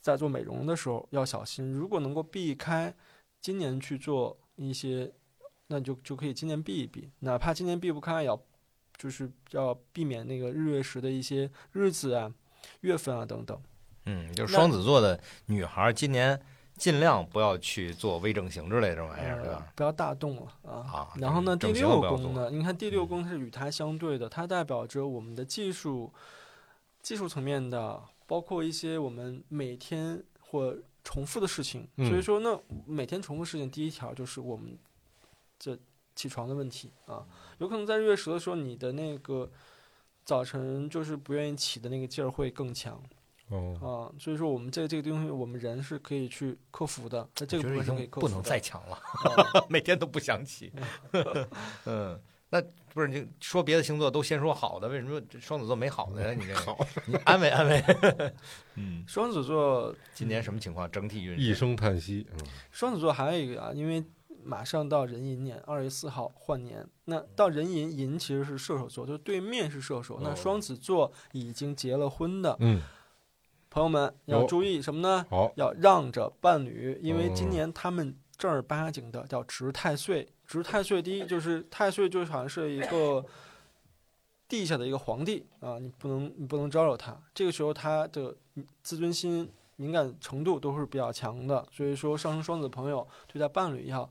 [0.00, 2.94] 在做美容的时候要小心，如果能够避开
[3.40, 5.12] 今年去做一些，
[5.66, 8.40] 那就就可以今年避一避，哪怕今年避不开，也要
[8.98, 12.30] 就是要避免那个日月食的一些日子啊、
[12.80, 13.58] 月份啊等等。
[14.06, 16.40] 嗯，就是双子座的女孩儿，今年
[16.76, 19.72] 尽量不要去做微整形之类这种玩意儿，对呃吧？
[19.74, 20.72] 不要大动了啊。
[20.72, 26.12] 啊，然后呢，第六宫呢，你看第六宫是与它相对的，它代表着我们的技术、
[27.02, 31.86] 技术层面的，包括一些我们每天或重复的事情。
[31.96, 34.78] 嗯所以说那，每天重复事情，第一条就是我们
[35.58, 35.76] 这
[36.18, 37.24] 起床的问题啊，
[37.58, 39.48] 有可能在日月食的时候，你的那个
[40.24, 43.00] 早晨就是不愿意起的那个劲儿会更强
[43.50, 43.86] 哦，啊。
[44.18, 48.32] 所以说，我们这个这个东西，我们人是可以去克服的，在这个部觉得已分是可以克服的。
[48.32, 50.72] 不能再强了，啊 每天都不想起。
[51.86, 52.60] 嗯，那
[52.92, 56.34] 不是你说别的星座都先说好的，为什么这双子座没好的呀？
[56.36, 56.76] 你这好，
[57.06, 57.84] 你安慰安慰。
[58.74, 60.90] 嗯，双子座今年什么情况？
[60.90, 61.40] 整体运势？
[61.40, 62.40] 一声叹息，嗯
[62.72, 64.04] 双子座还有一个啊，因为
[64.42, 66.86] 马上到壬寅年，二月四号换年。
[67.04, 70.18] 那到壬寅，寅其实是射手座，就是对面是射手。
[70.20, 72.82] 那哦双子座已经结了婚的嗯，
[73.70, 75.26] 朋友们要注意什么呢？
[75.28, 83.24] 好，要让着伴侣，因为今哦年他们正儿八经的叫值太岁，值太岁第一，就是太岁就好像是一个
[84.46, 87.20] 地下的一个皇帝啊，你不能你不能招惹他。
[87.34, 88.34] 这个时候他的
[88.82, 94.10] 自尊心、敏感程度都是比较强的，所以说上升双子的朋友对待伴侣要哎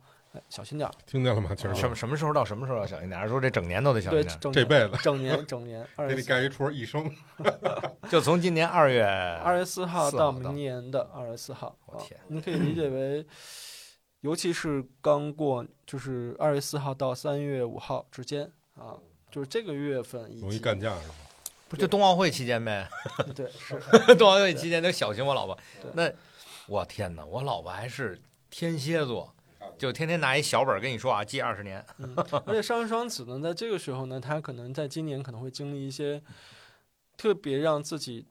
[0.50, 0.94] 小心点儿。
[1.06, 1.54] 听见了吗？
[1.56, 3.28] 就是什么什么时候到什么时候要小心点儿？
[3.28, 7.10] 说这整年都得小心对，点儿，整年这辈子整年整年 二给你盖一戳一生，
[8.10, 9.04] 就从今年二月
[9.44, 11.68] 二月四号4到号到明年的二月四号。
[11.86, 13.26] 啊我天，你可以理解为，
[14.22, 18.98] 尤其是刚过，就是二月四号到三月五号之间啊，
[19.32, 21.16] 就是这个月份以容易干架是吧？
[21.70, 22.88] 不就冬奥会期间呗？
[23.36, 25.92] 对是冬奥会期间得小心我老婆对。
[25.94, 26.10] 那
[26.68, 28.18] 我天哪，我老婆还是
[28.50, 29.34] 天蝎座，
[29.78, 31.86] 就天天拿一小本跟你说啊，记二十年。
[32.00, 36.22] 嗯，而且上升双子呢，在这个时候呢，他可能在今年可能会经历一些
[37.16, 38.26] 特别让自己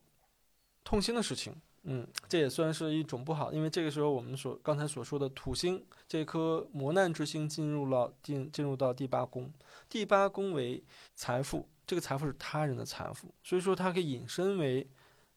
[0.85, 1.55] 痛心的事情。
[1.89, 9.49] 嗯，这也算是一种不好，因为这个时候我们所刚才所说的土星这颗磨难之星进入了进进入到第八宫，
[9.89, 10.83] 第八宫为
[11.15, 14.85] 财富，这个财富是他人的财富，所以说它可以引申为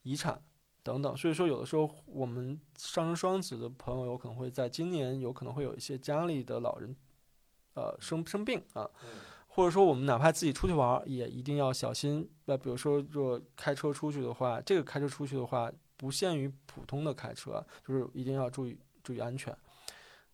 [0.02, 0.42] 遗产
[0.84, 1.16] 等等。
[1.16, 6.96] 所以说有的时候我们上升双子的朋友有可能会在今年有可能会有一些家里的老人
[7.74, 8.90] 呃生生病啊，
[9.48, 12.30] 或者说我们哪怕自己出去玩儿，也一定要小心。
[12.46, 19.56] 那比如说，若开车出去的话，这个开车出去的话，不限于普通的开车，就是一定要注意注意安全。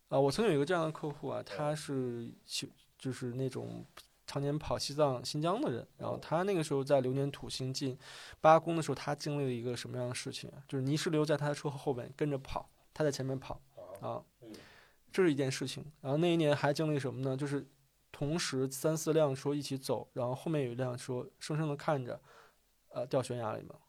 [0.08, 3.84] 啊、我曾经有一个这样的客户啊，他是喜就是那种
[4.26, 7.96] 常年跑西藏、新疆的人，然后他那个时候在流年土星进
[8.40, 10.62] 八宫的时候，他经历了一个什么样的事情啊？
[10.66, 13.60] 就是泥石流在他的车后边跟着跑，他在前面跑
[14.00, 14.22] 啊，
[15.12, 15.84] 这是一件事情。
[16.00, 17.36] 然后那一年还经历什么呢？
[17.36, 17.64] 就是
[18.10, 22.20] 同时三四辆车一起走，然后后面有一辆车生生的看着，
[22.88, 23.80] 呃，掉悬崖里面了。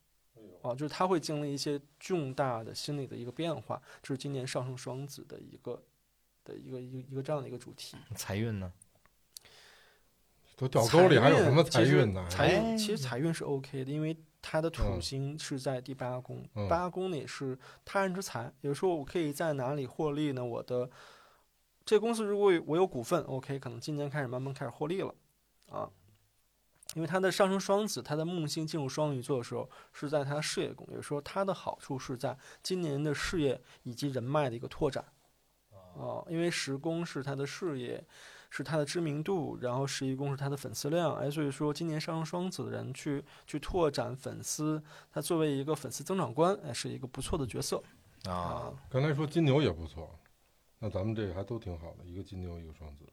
[0.61, 5.81] 啊，就是他会经历一些重大的心理的一个变化，这是今年上升双子的一个
[6.43, 7.97] 的一个一个一个这样的一个主题。
[8.15, 8.71] 财运呢？
[10.57, 12.27] 都掉沟里还有什么财运呢？
[12.29, 18.51] 财哎运其实财运是 OK 的，因为它的土嗯星是在第八宫，嗯八宫呢也是他人之财。
[18.61, 20.43] 有时候我可以在哪里获利呢？
[20.43, 20.89] 我的
[21.85, 25.13] 这个公司如果我有股份，OK，可能今年开始慢慢开始获利了，
[25.69, 25.87] 啊，
[26.95, 35.05] 因为他的上升双子，他的木星进入双鱼座的时候是在它事业宫，有时候它的好处是在今年的事业以及人脉的一个拓展，
[35.93, 38.03] 哦、因为十宫是他的事业，
[38.49, 44.81] 是他的知名度，然后十一宫是他的粉丝量，哎，所以说今年上升双子的人去去拓展粉丝，
[45.11, 47.83] 他作为一个粉丝增长官，哎，是一个不错的角色
[48.25, 48.73] 啊，啊。
[48.89, 50.17] 刚才说金牛也不错，
[50.79, 53.05] 那咱们这个还都挺好的，一个金牛，一个双子，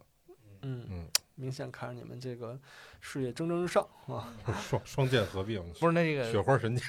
[0.63, 2.59] 嗯，嗯，明显看着你们这个
[3.01, 4.33] 事业蒸蒸日上啊。
[4.63, 6.87] 双双剑合璧，不是那个雪个花神剑。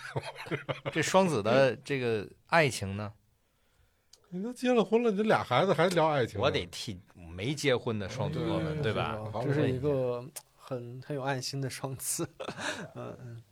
[0.93, 3.11] 这双子的这个爱情呢？
[4.35, 6.41] 你都结了婚了，你这俩孩子还聊爱情？
[6.41, 9.17] 我得替没结婚的双子座们，对吧？
[9.41, 10.21] 这是一个
[10.57, 12.27] 很很有爱心的双子，
[12.95, 13.43] 嗯嗯。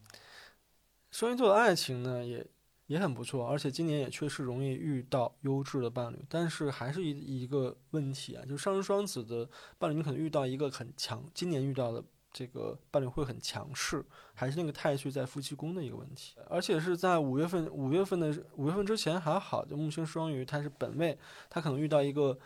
[1.10, 2.46] 双鱼座的爱情呢，也
[2.88, 21.18] 也很不错，而且今年也确实容易遇到优质的伴侣，但是还是一一个问题啊，就是上升双子的伴侣，你可能遇到一个很强，今年遇到的这个伴侣会很强势，还是那个太岁在夫妻宫的一个问题，而且是在五月份，五月份的五月份之前还好，就木星双鱼它是本位，
[21.50, 22.38] 他可能遇到一个，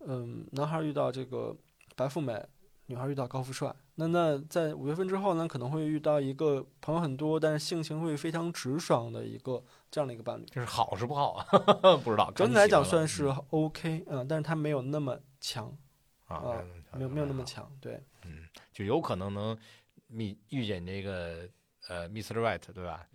[0.00, 1.56] 嗯，男孩遇到这个
[1.96, 2.46] 白富美，
[2.86, 3.74] 女孩遇到高富帅。
[3.98, 10.44] 那那在五月份之后呢，可能会遇到一个朋友很多，但是性情会非常直爽的一个这样的一个伴侣。
[10.50, 11.46] 这是好是不好啊？
[12.04, 12.30] 不知道。
[12.32, 15.74] 整体来讲算是 OK，嗯，但是他没有那么强，
[16.26, 18.04] 啊，没有没有那么强，对，
[18.72, 19.56] 就有可能能
[20.08, 21.48] 遇遇见这个
[21.88, 22.34] 呃 Mr.
[22.34, 23.06] Right，对吧？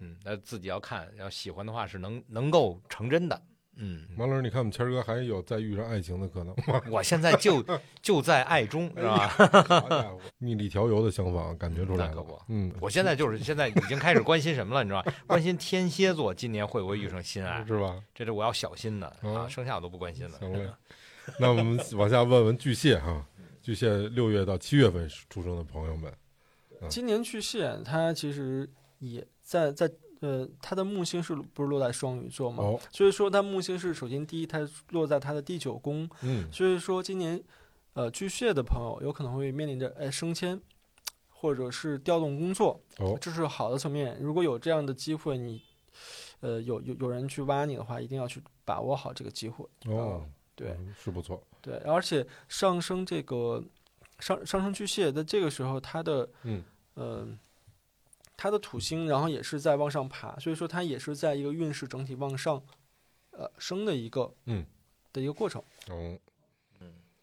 [0.00, 3.42] 嗯，那自己要看，要喜欢的话是能能够成真的。
[3.80, 6.82] 嗯，王老师，你看我们谦儿哥还有再遇上爱情的可能吗？
[6.90, 7.64] 我现在就
[8.02, 9.28] 就在爱中，是吧？
[9.28, 12.40] 好家伙，蜜里调油的想法，感觉出来了那可不。
[12.48, 15.14] 嗯，我现在就是现在已经开始关心什么了，你知道吧？
[15.28, 18.02] 关心天蝎座今年会不会遇上心爱，是吧？
[18.12, 20.38] 这是我要小心的啊，嗯剩下我都不关心了。
[20.40, 20.68] 行嘞，
[21.38, 23.24] 那我们往下问问巨蟹哈，
[23.68, 26.10] 巨蟹六月到七月份出生的朋友们，
[26.80, 26.88] 嗯。
[26.88, 28.66] 今年巨蟹它其实
[28.98, 29.86] 也在在
[30.20, 32.64] 呃，它的木星是不是落在双鱼座嘛？
[32.64, 37.44] 哦，所以说它木星是首先第一，它落在它的第九宫，嗯，所以说今年，
[37.92, 40.58] 呃，巨蟹的朋友有可能会面临着哎升迁，
[41.28, 44.16] 或者是调动工作，哦，这是好的层面。
[44.18, 45.60] 如果有这样的机会，你，
[46.40, 49.62] 呃，有有有人去挖你的话，一定要去把握好这个机会。
[49.84, 50.26] 哦，
[50.58, 53.62] 对嗯，是不错，对，而且上升这个
[54.18, 57.28] 上上升巨蟹在这个时候，它的嗯，呃，
[58.36, 62.60] 它的土星，然后也是在往上爬，所以说它也是在一个运势整体往上，
[63.30, 64.66] 呃，升的一个嗯
[65.12, 65.62] 的一个过程。
[65.88, 66.18] 哦，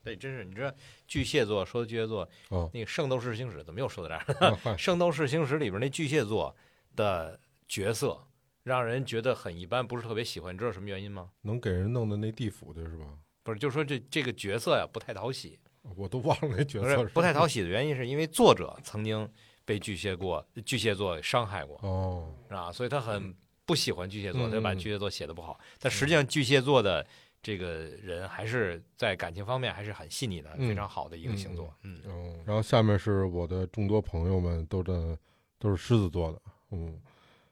[0.01, 0.71] 对，真是你知道
[1.07, 6.55] 巨蟹座说的巨蟹座，哦，那个《圣斗士星矢》怎么又说到这儿圣斗士星矢》里边那巨蟹座
[6.95, 8.17] 的角色
[8.63, 10.53] 让人觉得很一般，不是特别喜欢。
[10.53, 11.31] 你知道什么原因吗？
[11.41, 13.05] 能给人弄的那地府的是吧？
[13.45, 15.60] 不是，就说这这个角色呀不太讨喜，
[15.95, 19.29] 我都忘了那角不是色不太讨喜的原因，是因为作者曾经
[19.63, 25.60] 被巨蟹过巨蟹座伤害过，哦，是啊，所以他很不喜欢巨蟹座，嗯他就把嗯巨蟹座写的不好。
[25.79, 27.05] 但实际上，巨蟹座的
[27.43, 27.67] 这个
[28.01, 31.71] 人还是在感情方面还是很细腻的，嗯非常好的一个星座。
[31.84, 35.15] 嗯，哦，然后下面是我的众多朋友们都的
[35.60, 36.99] 都是狮子座的，嗯，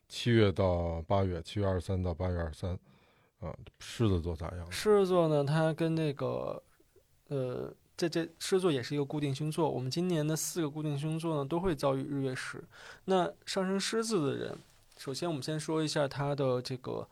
[0.08, 2.78] 七月到八月，七月二十三到八月二十三，
[3.44, 4.72] 啊，狮子座咋样？
[4.72, 6.64] 狮子座呢，它跟那个，
[7.28, 9.70] 呃，这这狮子座也是一个固定星座。
[9.70, 12.64] 我们今年的四个固定星座呢，都会遭遇日月食。
[13.06, 14.58] 那上升狮子的人，
[14.98, 17.08] 首先我们先说一下他的这个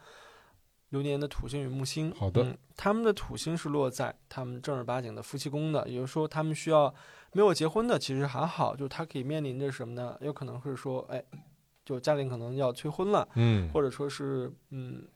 [0.90, 2.12] 流年的土星与木星。
[2.14, 6.94] 好的嗯，他们的土星是落在他们正儿八经的夫妻宫的，也就是说，他们需要
[7.34, 10.18] 没有结婚的，其实还好，就是他可以面临着什么呢？
[10.22, 11.24] 有可能是说，哎，
[11.86, 13.28] 就家里可能要催婚了。
[13.36, 15.08] 嗯，或者说是嗯，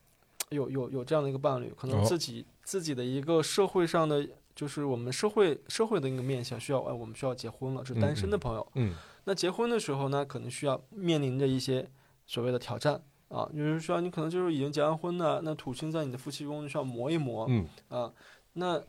[0.50, 8.68] 有有有这样的一个伴侣，可能哦自己、自己的一个社会上的，就是我们社会社会的一个面向需要，哎，我们需要结婚了，是单身的朋友。
[8.76, 8.94] 嗯
[9.28, 11.90] 那结婚的时候呢，可能需要面临着一些
[12.28, 18.14] 所谓的挑战啊，就是说你可能就是已经结完婚的，那土星在你的夫妻宫，需要磨一磨、嗯啊。
[18.54, 18.80] 那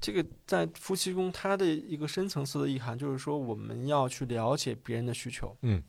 [0.00, 5.56] 这个在夫妻宫，它的一个深层次的意涵就是说，我们要去了解别人的需求。
[5.62, 5.80] 嗯，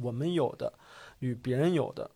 [0.00, 0.72] 我们有的
[1.18, 2.08] 与别人有的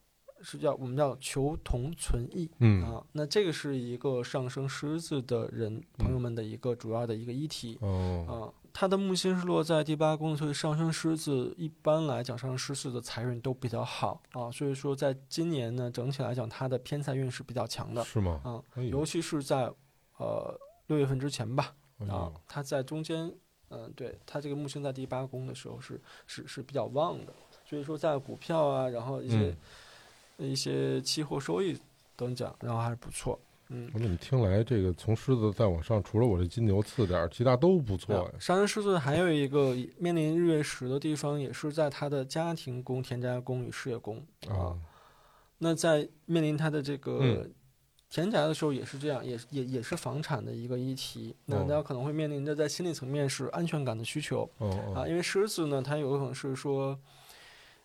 [0.42, 2.50] 是叫我们叫求同存异。
[2.58, 7.78] 嗯啊，那这个是一个上升狮子的人朋友们的一个主要的一个议题。
[7.80, 8.32] 哦啊，
[8.72, 14.50] 他的木星是落在第八宫，所以上升狮子一般来讲，上升狮子的财运都比较好啊。
[14.50, 18.40] 所以说，在今年呢，整体来讲，他的偏财运是比较强的是吗？
[18.44, 19.72] 啊，哎尤其是在
[20.18, 23.34] 呃六月份之前吧哎啊呦，他在中间，
[23.70, 27.32] 嗯、对他这个木星在第八宫的时候是是是比较旺的，
[27.64, 29.56] 所以说在股票啊，然后一些、
[30.38, 31.76] 一些期货收益
[32.16, 33.38] 等奖，然后还是不错。
[33.70, 38.22] 嗯，我怎么听来这个从狮子再往上，除了我这金牛次点儿，其他都不错呀。
[38.22, 44.78] 啊上升狮子还有一个面临日月食的地方，也是在他的家庭宫、田宅宫与事业宫啊。
[45.58, 47.52] 那在面临他的这个嗯
[48.08, 51.36] 田宅的时候，也是这样，也也也是房产的一个议题。
[51.44, 56.98] 那大家可能会面临着在心理层面是安全感的需求哦啊，哦，因为狮子呢，它有可能是说。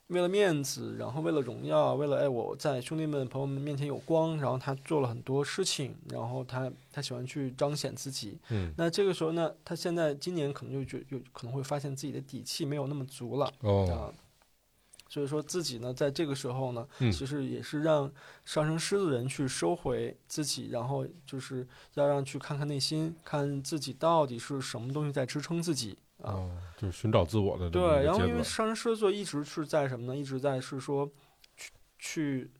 [0.07, 8.73] 为了面子，然后为了荣耀，为了哎我在兄弟们朋友们面前有光，然后他做了很多事情，然后他他喜欢去彰显自己，嗯。
[8.77, 13.95] 那这个时候呢，他现在今年可能就觉有可能会发现自己的底气没有那么足了哦，啊，
[15.09, 18.11] 所以说自己呢，在这个时候呢，嗯其实也是让
[18.45, 26.31] 上升狮子人去收回自己，然后就是要让去看看内心，看自己到底是什么东西在支撑自己啊。
[26.33, 28.43] 哦，就是寻找自我的对，然后因为段。
[28.43, 30.15] 上升狮子座一直是在什么呢？
[30.15, 31.09] 一直在是说
[31.55, 32.51] 去去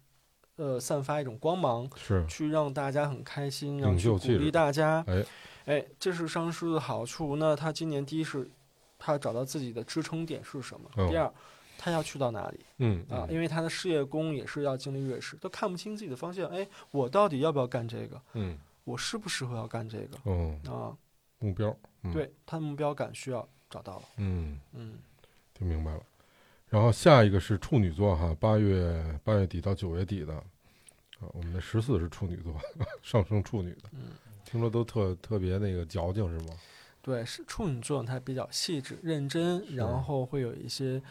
[0.56, 5.04] 呃散发一种光芒，是，去让大家很开心，然后去鼓励大家。
[5.08, 5.26] 哎
[5.66, 7.38] 哎，这是上升狮子的好处。
[7.38, 8.50] 那他今年第一是，
[9.00, 10.90] 他找到自己的支撑点是什么？
[10.98, 11.34] 哦第二，
[11.78, 13.26] 他要去到哪里嗯啊？
[13.28, 16.50] 嗯因为他的事业宫也是要经历月食，都看不清自己的方向。
[16.50, 18.22] 哎，我到底要不要干这个？
[18.34, 20.92] 嗯我适不适合要干这个哦，啊？
[21.40, 24.04] 目标，嗯对，他的目标感需要找到了。
[24.18, 24.98] 嗯，嗯，
[25.54, 26.02] 听明白了。
[26.70, 30.44] 然后下一个是处女座哈，八月八月底到九月底的，啊，
[31.34, 32.56] 我们的十四是处女座，
[33.02, 34.12] 上升处女的，嗯，
[34.44, 36.54] 听说都特特别那个矫情是吗？
[37.02, 41.02] 对，是处女座，他比较细致认真，然后会有一些。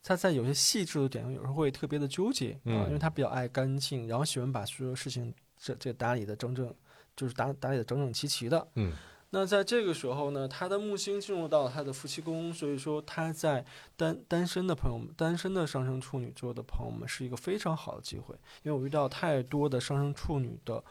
[0.00, 6.74] 他在有些细致的点上，有时候会特别的纠结啊，嗯因为他比较爱干净，然后喜欢把所有事情这这打理的整整，
[7.14, 8.66] 就是打打理的整整齐齐的。
[8.76, 8.92] 嗯
[9.30, 13.62] 那在这个时候呢，他的木星进入到他的夫妻宫，所以说他在
[13.94, 20.82] 单单身的朋友们，单身的上升处女座的朋友们是一个非常好的机会，因为我遇到太多的上升处女的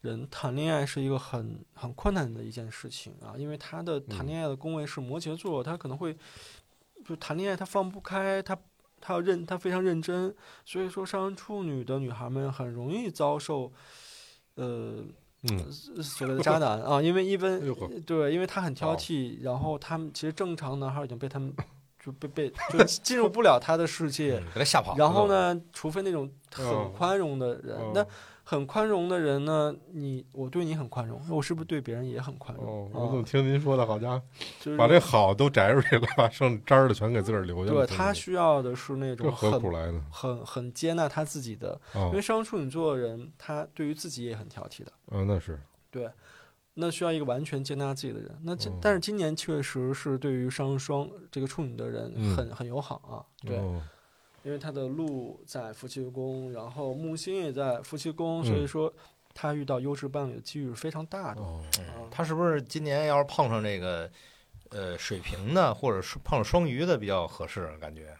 [0.00, 6.16] 人谈恋爱是一个很很困难的一件事情啊，因为他的谈恋爱的宫位是摩羯座，他可能会
[7.04, 8.56] 就谈恋爱他放不开，他
[9.00, 10.32] 他要认他非常认真，
[10.64, 13.72] 所以说上升处女的女孩们很容易遭受，
[14.54, 15.04] 呃。
[15.50, 15.72] 嗯。
[16.02, 17.60] 所谓的渣男啊，因为一哎般
[18.06, 21.52] 对，因为他很挑好剔，然后他们其实正常男孩已经被他们
[22.04, 24.96] 就被被就进入不了他的世界，嗯给他吓跑。
[24.96, 28.06] 然后呢，除非那种哦很宽容的人，哦那
[28.44, 34.22] 很宽容的人呢，你我对你很宽容，我是不是对别人也很宽哦容？，我怎么啊，听您说的，好家伙，
[34.60, 37.86] 就是把这好都摘出去了， 把剩渣儿的全给自个儿留下了。
[37.86, 40.02] 对他需要的是那这种何苦很？
[40.10, 44.92] 很很接纳他自己的，因哦为，双处女座的人，他对于自己也很挑剔的。
[45.12, 45.58] 嗯，那是，
[45.90, 46.10] 对，
[46.74, 48.36] 那需要一个完全接纳自己的人。
[48.42, 53.80] 那今、哦但是今年确实是对于上升双这个处女的人嗯很、很友好啊，对，哦
[54.42, 58.92] 因为他的路在夫妻宫，然后木星也在夫妻宫，嗯所以说
[59.32, 61.42] 他遇到优质伴侣的几率是非常大的。
[62.10, 64.10] 他是不是今年要是碰上这个
[64.70, 67.76] 呃水瓶的，或者是碰上双鱼的比较合适？
[67.78, 68.14] 感觉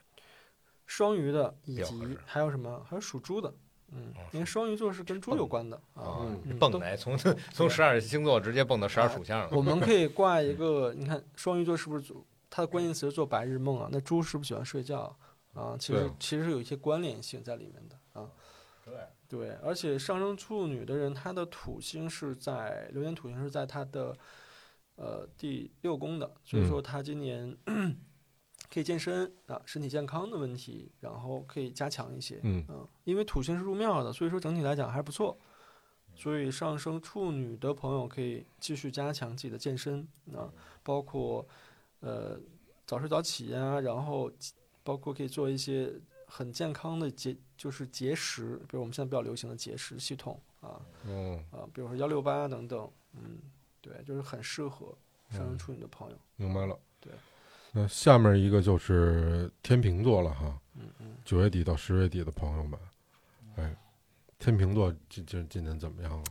[0.87, 2.83] 双鱼的以及还有什么？
[2.89, 3.53] 还有属猪的，
[3.93, 6.25] 嗯哦，因为双鱼座是跟猪有关的啊。
[6.61, 7.19] 蹦来从
[7.53, 9.49] 从十二星座直接蹦到十二属相了。
[9.51, 13.89] 我们可以挂一个，你看双鱼座是不是做它的关键词是做白日梦啊？
[13.91, 15.15] 那猪是不是喜欢睡觉
[15.55, 15.77] 啊？
[15.79, 18.31] 其实其实是有一些关联性在里面的啊。
[18.85, 18.95] 对
[19.29, 24.17] 对，而且上升处女的人，他的土星是在流年土星是在他的
[24.97, 27.57] 呃第六宫的，所以嗯说他今年
[28.69, 32.41] 可以健身啊，身体健康的问题，然后可以加强一些。
[32.43, 35.39] 嗯嗯，因为土星是入庙的，所以说整体来讲还是不错。
[36.15, 41.47] 所以上升处女的朋友可以继续加强自己的健身啊，包括
[42.01, 42.39] 呃
[42.85, 44.31] 早睡早起呀、然后
[44.83, 45.93] 包括可以做一些
[46.27, 53.39] 很健康的节，就是节食，比如我们现在比较流行的节食系统啊嗯，啊，比如说幺六八等等，嗯，
[53.81, 54.97] 对，就是很适合
[55.31, 56.79] 上升处女的朋友，明白了。
[57.01, 57.13] 对，
[57.73, 61.17] 那下面一个就是天秤座了哈，嗯嗯。
[61.25, 62.81] 九月底到十月底的朋友们，
[63.57, 63.77] 哎，
[64.39, 66.25] 天秤座今今今年怎么样了？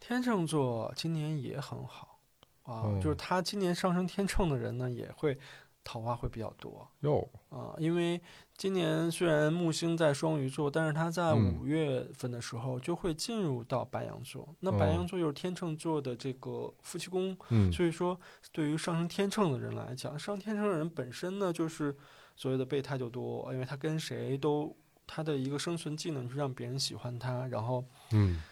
[0.00, 2.20] 天秤座今年也很好
[2.62, 5.38] 啊，哦就是他今年上升天秤的人呢，也会
[5.84, 6.86] 桃花会比较多。
[7.00, 8.20] 哟，啊，因为
[8.56, 11.58] 今年虽然木星在双鱼座，但是他在嗯。
[11.58, 14.78] 五月份的时候就会进入到白羊座，那哦。
[14.78, 18.18] 白羊座又是天秤座的这个夫妻宫，嗯，所以说
[18.52, 21.96] 对于上升天秤的人来讲，上升天秤的人本身呢，就是
[22.36, 24.76] 所谓的备胎就多，因为他跟谁都。
[25.10, 28.42] 他的一个生存技能就是让别人喜欢他，然后嗯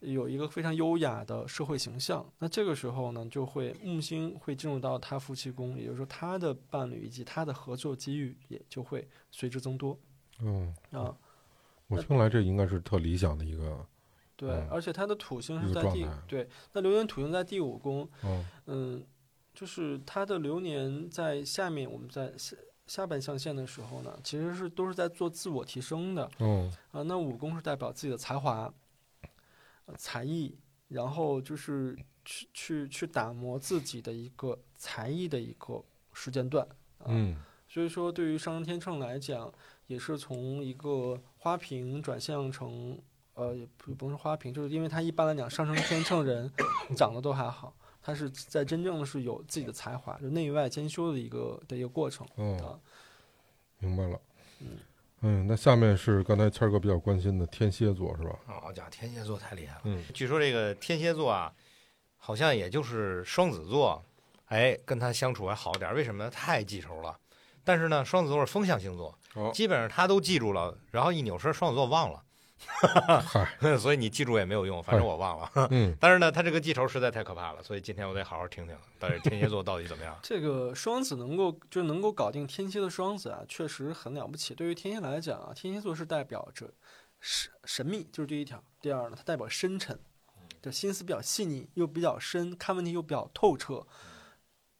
[0.00, 2.26] 有一个非常优雅的社会形象。
[2.38, 9.98] 那这个时候呢，就会木星会进入到他夫妻宫，也就是说他的伴侣以及他的合作机遇也就会随之增多
[10.40, 11.14] 嗯，啊。
[11.88, 13.84] 我听来这应该是特理想的一个，
[14.36, 19.06] 对嗯，而且他的土星是在第对，那流年土星在第五宫，嗯，嗯，
[19.52, 27.02] 就是他的流年在下面，我们在下下半象限的时候呢，其实是都是在做自我提升的嗯，啊。
[27.02, 28.74] 那五宫是代表自己的才华、呃
[29.96, 36.66] 才艺，然后就是去去去打磨自己的一个才艺的一个时间段
[36.98, 37.06] 啊。
[37.08, 37.36] 嗯
[37.68, 39.52] 所以说，对于上升天秤来讲，
[39.86, 43.00] 也是从一个花瓶转向成
[43.34, 46.50] 呃，也不不是花瓶，就是因为他一般来讲，上升天秤人
[46.98, 47.72] 长得都还好，
[48.02, 52.74] 他是在真正的是有自己的才华，就内外兼修的一个的一个过程哦，啊。
[53.78, 54.20] 明白了。
[54.58, 54.76] 嗯
[55.22, 58.38] 嗯，那下面是刚才谦儿哥比较关心的天蝎座是吧？
[58.46, 59.80] 好家伙，天蝎座太厉害了。
[59.84, 61.52] 嗯据说这个天蝎座啊，
[62.16, 64.02] 好像也就是双子座，
[64.46, 65.94] 哎，跟他相处还好点儿。
[65.94, 66.30] 为什么呢？
[66.30, 67.18] 太记仇了。
[67.62, 72.29] 但是呢，双子座是风象星座，哦基本上他都记住了，然后一扭身，双子座忘了，嗨，
[73.78, 75.68] 所以你记住也没有用，反正我忘了。
[75.70, 80.18] 嗯 但是呢，他这个记仇实在太可怕了，所以今天我得好好听听，到底天蝎座到底怎么样。
[80.22, 84.54] 这个双子能够就能够搞定天蝎的双子啊，确实很了不起。
[84.54, 86.72] 对于天蝎来讲啊，天蝎座是代表着
[87.20, 88.62] 神神秘，就是第一条。
[88.80, 89.98] 第二呢，它代表深沉，
[90.62, 93.86] 就心思比较细腻，又比较深，看问题又比较透彻，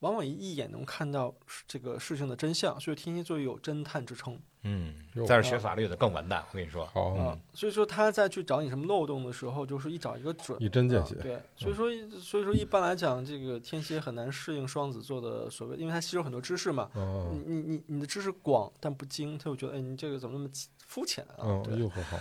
[0.01, 1.35] 往往一眼能看到
[1.67, 2.81] 这个事情的真相。
[2.81, 6.85] 所以天蝎座有侦探之称嗯哟，再是学法律的更完蛋，我跟你说。
[6.87, 7.41] 好，嗯。
[7.55, 10.61] 所以说他在去找你什么漏洞的时候，就是一找一个准。
[10.63, 11.15] 一针见血。
[11.15, 16.91] 啊对，所以说，所以说一般来讲，这个天蝎很难适应双子座的所谓，因为他吸收很多知识嘛。
[16.95, 20.51] 哦你你你你的知识广但不精，他就觉得，哎，你这个怎么那么
[20.87, 21.35] 肤浅啊？
[21.39, 22.19] 哦，对又很好，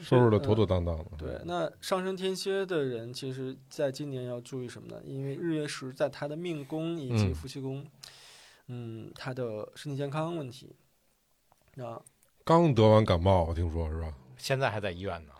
[0.00, 1.04] 收拾的妥妥当当的。
[1.18, 1.40] 对。
[1.44, 5.00] 那上升天蝎的人，其实在今年要注意什么呢？
[5.04, 7.84] 因为日月食在他的命宫以及嗯夫妻宫，
[8.68, 10.74] 嗯，他的身体健康问题，
[11.82, 12.00] 啊，
[12.44, 14.12] 刚得完感冒，我听说是吧？
[14.36, 15.32] 现在还在医院呢，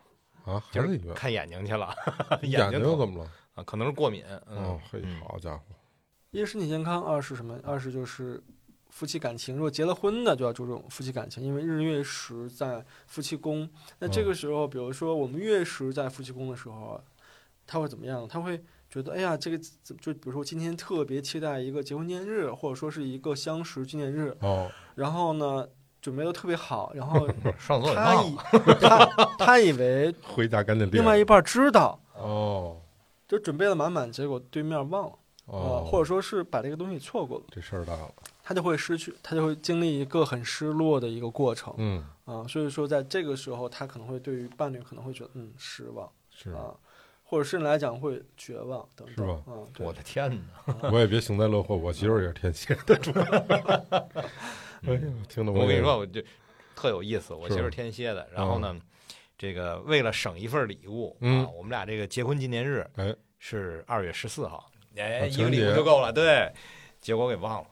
[0.44, 1.94] 啊，还在医院，看眼睛去了，
[2.42, 3.30] 眼睛怎么了？
[3.54, 3.64] 啊？
[3.64, 4.24] 可能是过敏。
[4.46, 5.62] 嗯哦，嘿，嗯好家伙，
[6.30, 7.58] 一是身体健康，二是什么？
[7.62, 8.42] 二是就是
[8.90, 9.54] 夫妻感情。
[9.56, 13.68] 如果结了婚的，就要注重夫妻感情，因为日月食在夫妻宫。
[13.98, 17.00] 那这个时候，比如说我们月食在夫妻宫的时候啊，
[17.66, 18.28] 他会怎么样？
[18.28, 25.66] 他会觉得，哎呀，这个怎就比如说今天特别期待一个结婚纪念日，或者说是一个相识纪念日，哦，然后呢，
[26.06, 27.28] 准备的特别好，然后
[27.58, 28.36] 双子座也他以。
[28.80, 31.02] 他他以为 回家赶紧练。
[31.02, 32.80] 另外一半知道，哦
[33.26, 35.12] 就准备的满满，结果对面忘了，
[35.46, 37.44] 啊、哦，或者说是把这个东西错过了。
[37.50, 38.08] 这事儿大了。
[38.44, 46.70] 他就会失去，他就会经历一个很失落的一个过程嗯，啊，所以说在这个时候，他可能会对于伴侣可能会觉得嗯失望是，啊，
[47.24, 49.16] 或者甚至来讲会绝望等等。
[49.16, 50.30] 是吧嗯，我的天
[50.64, 50.74] 哪！
[50.92, 54.08] 我也别幸灾乐祸，我媳妇儿也是天蝎的，主要。
[54.86, 56.22] 哎呀，听得也我跟你说，，我就
[56.74, 57.34] 特有意思。
[57.34, 58.76] 我是媳妇天蝎的，然后呢，
[59.38, 66.12] 这个为了省一份礼物嗯啊，我们俩这个结婚纪念日哎，是二月十四号，哎，啊一个礼物就够了。
[66.12, 66.52] 对，
[67.00, 67.68] 结果给忘了。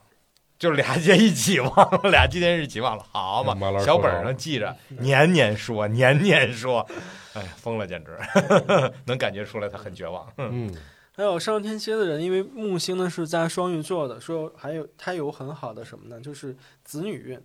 [0.56, 1.70] 就俩节一起忘
[2.02, 6.86] 了，俩纪念日一起忘了，好嘛，小本上记着，年年说，年年说，
[7.34, 8.16] 哎呀，疯了，简直，
[9.04, 10.32] 能感觉出来他很绝望。
[10.38, 10.72] 嗯
[11.16, 16.20] 还有上升天蝎的人，因为木星呢是在双鱼座的，说还有他有很好的什么呢？
[16.20, 17.36] 就是子女运。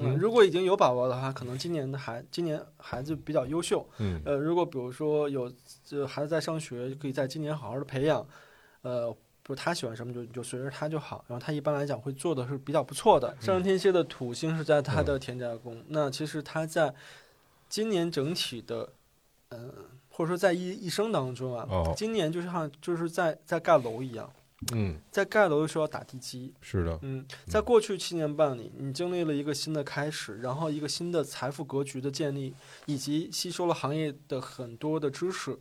[0.00, 3.86] 嗯，嗯如果已经有宝宝的话，可能今年的孩今年孩子比较优秀。
[3.98, 5.50] 嗯呃，如果比如说有
[5.84, 8.26] 这孩子在上学，可以在今年好好的培养。
[8.82, 11.24] 呃，不是他喜欢什么就就随着他就好。
[11.28, 13.28] 然后他一般来讲会做的是比较不错的。
[13.40, 16.92] 上升天蝎的土星是在他的田宅宫，那其实他在
[17.68, 18.88] 今年整体的，
[19.50, 19.72] 嗯、
[20.16, 24.32] 或者说在一一生当中啊，哦今年就像就是在在盖楼一样，
[24.72, 26.54] 嗯，在盖楼的时候要打地基。
[26.62, 32.54] 是的，嗯，在过去七年半里，你经历了一个新的开始，然后一个新的财富格局的建立，
[32.86, 35.58] 以及吸收了行业的很多的知识。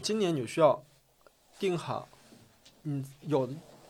[0.00, 0.80] 今年你需要
[1.58, 2.08] 定好，
[2.84, 3.48] 嗯，有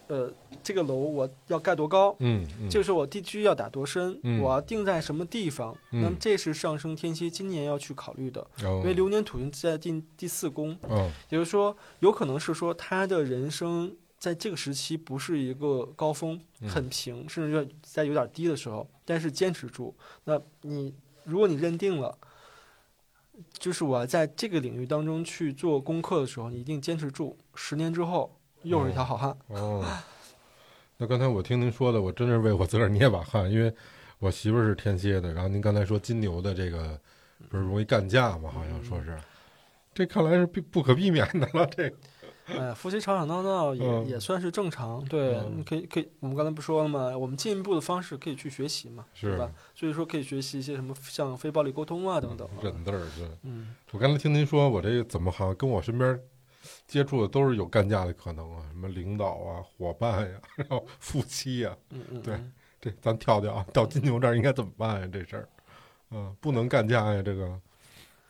[0.09, 0.33] 呃
[0.63, 4.41] 这个楼我要盖多高，嗯嗯，这个时候我地基要打多深，嗯。
[4.41, 6.03] 我要定在什么地方，嗯。
[6.03, 8.81] 那么这是上升天蝎今年要去考虑的，哦。
[8.83, 11.11] 因为流年土星在第第四宫，哦。
[11.29, 16.69] 也就是说，有可能是说他的人生在这个时期不是一个高峰，嗯。
[16.69, 19.95] 很平，甚至在有点低的时候，但是坚持住。
[20.25, 20.95] 那你
[21.25, 22.17] 如果你认定了，
[23.59, 29.37] 就是我要在这个领域当中去做功课的时候，你一定坚持住，十年之后又是一条好汉。
[29.49, 29.85] 哦。
[30.99, 33.73] 那刚才我听您说的，我真是为我自个儿捏把汗，因为
[34.19, 36.99] 我媳妇儿是天蝎的，然后您刚才说金牛的这个
[37.51, 39.19] 不是容易干架嘛，好像说是，
[39.93, 41.97] 这看来是必不可避免的了，这个
[42.47, 45.05] 哎，夫妻吵吵闹闹也、嗯也算是正常。
[45.07, 47.15] 对，嗯可以可以，我们刚才不说了吗？
[47.19, 49.51] 我们进一步的方式可以去学习嘛，是吧？
[49.75, 52.63] 所以说可以学习一些什么像非暴力沟通啊等等啊。
[52.63, 53.29] 忍字儿是。
[53.43, 53.75] 嗯。
[53.91, 56.19] 我刚才听您说，我这个怎么好像跟我身边
[56.87, 65.09] 接触的都是有干架的可能啊，什么领导啊、伙伴呀、然后夫妻呀、嗯 嗯，对嗯这咱跳跳啊，到金牛这儿应该怎么办呀？
[65.13, 65.49] 这事儿，
[66.11, 67.61] 嗯，不能干架呀，这个，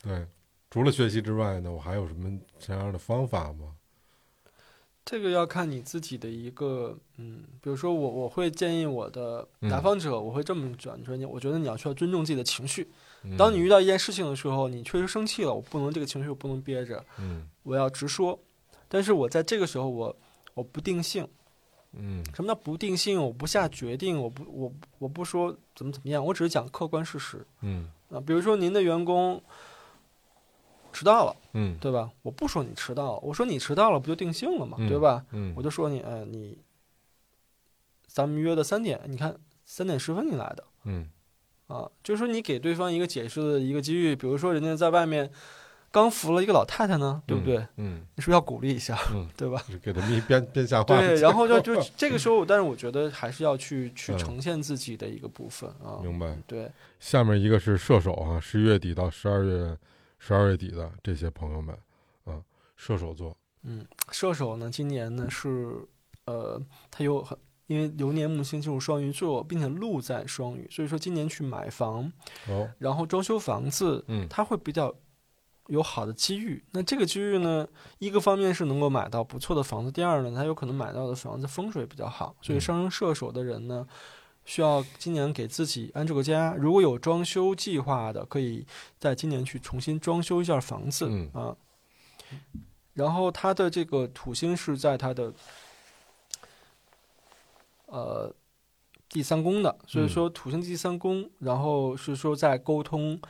[0.03, 0.27] 对，
[0.71, 3.75] 除了学习之外呢，我还有什么这样的方法吗？
[5.05, 12.89] 这个要看你自己的一个，嗯，比如说我我会建议我的嗯来访者，我会这么转，说你，我觉得你要需要尊重自己的情绪。
[13.23, 18.39] 嗯当你遇到一件事情的时候，你确实生气了，我不能这个情绪我不能憋着，嗯我要直说。
[18.89, 20.17] 但是我在这个时候我
[20.55, 21.29] 我不定性，
[21.93, 23.21] 嗯什么叫不定性？
[23.23, 28.21] 我不下决定，我不我我不说怎么怎么样，我只是讲客观事实嗯啊。
[28.21, 29.43] 比如说您的员工
[30.93, 32.11] 迟到了，嗯对吧？
[32.23, 35.27] 我不说你迟到了，我说你迟到了，不就定性了嘛，嗯对吧？
[35.33, 36.57] 嗯，我就说你，呃，你，
[38.07, 41.11] 咱们约的三点，你看三点十分你来的嗯
[41.67, 45.31] 啊，就是说你给对方一个解释的一个机遇，比如说人家在外面
[45.91, 47.67] 刚扶了一个老太太呢，对不对？
[47.77, 48.05] 嗯。
[48.15, 49.63] 你是不是要鼓励一下，嗯， 对吧？
[49.71, 54.19] 就给他们一边边下话，对， 然后就就这个时候，但是我觉得还是要去去嗯。
[54.19, 56.01] 呈现自己的一个部分啊。
[56.03, 56.37] 明白。
[56.47, 56.71] 对，
[57.01, 59.77] 下面一个是射手啊，十一月底到十二月
[60.19, 61.75] 十二月底的这些朋友们
[62.25, 62.41] 啊，
[62.77, 65.77] 射手座，嗯，射手呢，今年呢是
[66.27, 66.61] 呃，
[66.91, 67.37] 他有很
[67.69, 72.13] 因为流年木星进入双鱼座，并且路在双鱼，所以说今年去买房，
[72.49, 74.27] 哦，然后装修房子，嗯。
[74.29, 74.95] 它会比较
[75.69, 76.63] 有好的机遇。
[76.71, 77.67] 那这个机遇呢，
[77.99, 82.37] 一个方面是能够买到不错的房子，第二呢，他有可能买到的房子风水比较好。
[82.41, 83.87] 所以嗯上升射手的人呢，
[84.45, 86.55] 需要今年给自己安置个家。
[86.57, 88.67] 如果有装修计划的，可以
[88.99, 91.57] 在今年去重新装修一下房子、嗯啊。
[92.95, 95.33] 然后他的这个土星是在他的
[97.87, 98.35] 呃
[99.09, 103.21] 第三宫的，所以嗯说土星第三宫，然后是说在沟通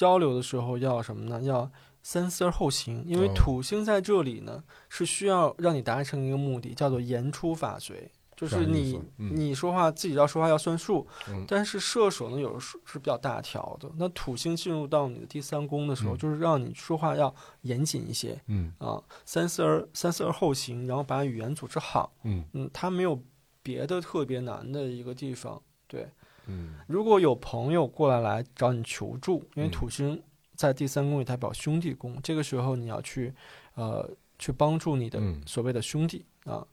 [0.00, 1.42] 交流的时候要什么呢？
[1.42, 1.70] 要
[2.02, 8.10] 三思而后行，因为哦土星在这里呢是需要让你达成一个目的，叫做言出法随。
[8.34, 13.90] 就是你嗯你说话自己要说话要算数，嗯但是射手呢有的时候是比较大条的。
[13.98, 22.10] 那土星进入到你的第三宫的时候，嗯就是让你说话要严谨一些嗯啊，三思而三思而后行，然后把语言组织好。
[22.24, 23.22] 嗯嗯，它没有
[23.62, 25.60] 别的特别难的一个地方。
[25.86, 26.08] 对，
[26.50, 30.20] 嗯如果有朋友过来来找你求助，因为嗯土星
[30.56, 33.32] 在第三宫也代表兄弟宫，这个时候你要去
[33.74, 36.66] 呃去帮助你的嗯所谓的兄弟啊。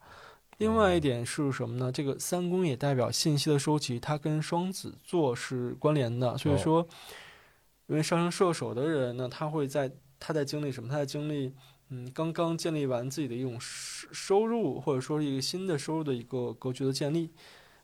[0.57, 1.91] 另外一点是什么呢？
[1.91, 6.35] 这个三宫也代表信息的收集，它跟双子座是关联的。
[6.35, 6.87] 所以哦说，
[7.85, 10.89] 因为上升射手的人呢，他会在他在经历什么？
[10.89, 11.53] 他在经历
[11.89, 17.29] 嗯，刚刚建立完自己的一种收收入，或者说是一个新的收入的一个格局的建立，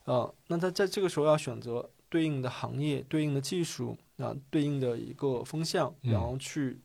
[0.04, 6.78] 啊，那他在这个时候要选择对应的行业、对应的技术啊、对应的一个风向，嗯然后去，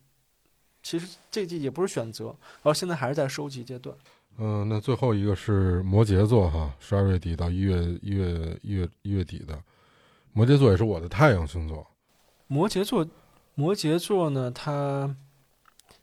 [0.81, 3.95] 其实这季也不是选择，然后现在还是在收集阶段。
[4.37, 9.61] 嗯、那最后一个是摩羯座哈，十二月底到一月一月一月一月底的，
[10.31, 11.85] 摩羯座也是我的太阳星座。
[12.47, 13.05] 摩羯座，
[13.53, 15.13] 摩羯座呢，它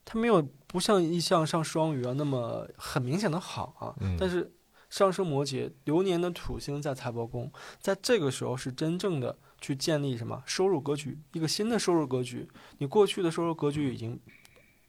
[0.05, 4.49] 它没有不像一向上双鱼啊那么很明显的好啊，嗯但是
[4.89, 12.47] 上升摩羯流年的土星在财帛宫，在这个时候是真正的去建立什么收入格局，一个新的收入格局。
[12.77, 14.19] 你过去的收入格局已经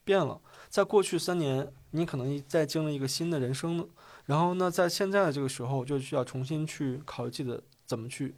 [0.04, 3.84] 变了，在过去三年，你可能在经历一个新的人生呢。
[4.26, 8.34] 然后呢，在现在的这个时候，就需要重新去考虑自己的怎么去，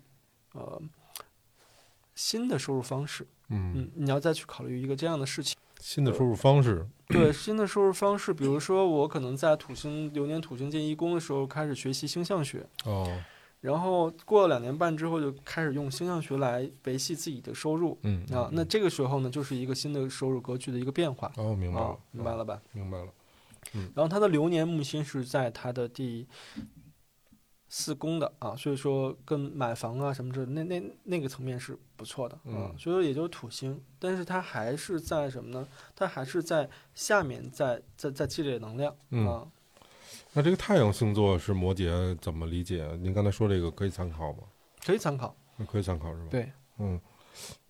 [0.52, 0.80] 呃，
[2.14, 3.26] 新的收入方式。
[3.48, 5.58] 嗯，嗯，你要再去考虑一个这样的事情。
[5.81, 6.87] 新的收入方式。
[7.09, 13.18] 对新的收入方式，比如说我可能在土星流年土星进一宫的时候开始学习星象学，哦，
[13.61, 18.49] 然后过了两年半之后就开始用星象学来维系自己的收入嗯啊。
[18.53, 22.62] 那这个时候呢，就是一个新的收入格局的一个变化哦，明白了啊，，明白了吧？
[22.72, 23.09] 明白了。
[23.74, 26.26] 嗯然后他的流年木星是在他的第
[27.72, 35.66] 四宫的啊，所以说跟买房啊什么这那那那个层面是不错的啊嗯，所以说也就是土星，但是它还是在什么呢？
[35.94, 39.46] 它还是在下面在在在积累能量嗯啊。
[40.32, 42.84] 那这个太阳星座是摩羯，怎么理解？
[43.00, 44.40] 您刚才说这个可以参考吗？
[44.84, 45.34] 可以参考。
[45.56, 47.00] 那可以参考是吧？，对，嗯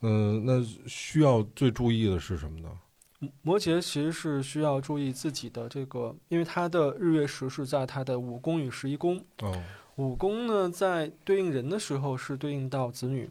[0.01, 2.71] 嗯、那需要最注意的是什么呢？
[3.19, 9.23] 摩摩羯其实是需要注意自己的这个，因为它的日月食是在它的五宫与十一宫。
[9.43, 9.63] 哦，
[10.01, 13.29] 五宫呢，在对应人的时候是对应到子女，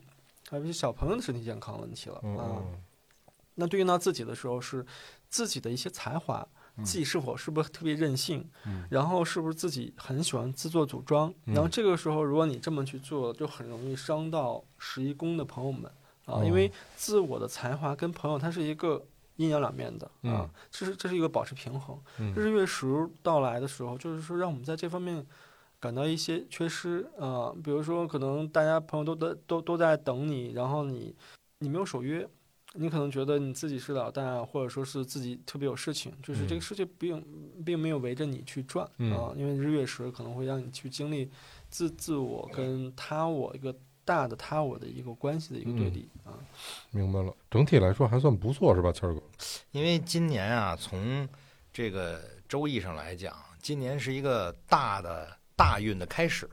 [0.51, 2.45] 还有一些小朋友的身体健康问题了嗯啊。
[2.59, 2.80] 嗯。
[3.55, 4.86] 那对应到自己的时候是
[5.30, 6.47] 自己的一些才华，
[6.78, 6.86] 嗯。
[6.86, 8.86] 自己是否是不是特别任性，嗯。
[8.91, 11.55] 然后是不是自己很喜欢自作主张，嗯。
[11.55, 15.91] 然后这个时候如果你这么去做，就很容易伤到十一宫的朋友们
[16.26, 19.03] 啊，哦因为自我的才华跟朋友它是一个
[19.38, 20.36] 阴阳两面的嗯。
[20.36, 21.99] 啊，这是这是一个保持平衡。
[22.20, 22.32] 嗯。
[22.36, 25.26] 日月食到来的时候，就是说让我们在这方面
[25.80, 31.16] 感到一些缺失啊、比如说可能大家朋友都在都都在等你，然后你
[31.60, 32.28] 你没有守约，
[32.74, 37.26] 你可能觉得你自己是老大，或者说是自己特别有事情，就是这嗯个世界并
[37.66, 41.30] 并没有围着你去转啊、嗯因为日月食可能会让你去经历
[41.70, 43.74] 自自我跟他我一个
[44.04, 46.34] 大的他我的一个关系的一个对嗯立啊。
[46.92, 47.34] 明白了。
[47.50, 49.22] 整体来说还算不错是吧，谦儿哥？
[49.72, 51.28] 因为今年啊，从
[51.72, 55.28] 这个周易上来讲，今年是一个大的
[55.60, 56.49] 大运的开始，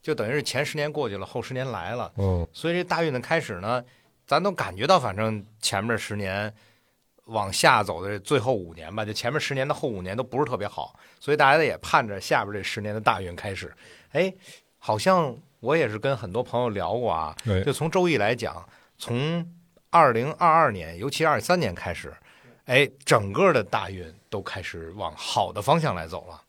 [0.00, 2.10] 就等于是前十年过去了，后十年来了。
[2.16, 3.84] 嗯所以这大运的开始呢，
[4.26, 6.52] 咱都感觉到，反正前面十年
[7.26, 13.70] 往下走的最后五年吧，就前面十年的后五年都不是特别好，所以大家也盼着下边这十年的大运开始。
[14.12, 14.32] 哎，
[14.78, 18.66] 好像我也是跟很多朋友聊过啊，哎就从周易来讲，
[18.96, 19.46] 从
[19.90, 22.12] 二零二二年，尤其二三年开始，
[22.64, 26.41] 哎，整个的大运都开始往好的方向来走了。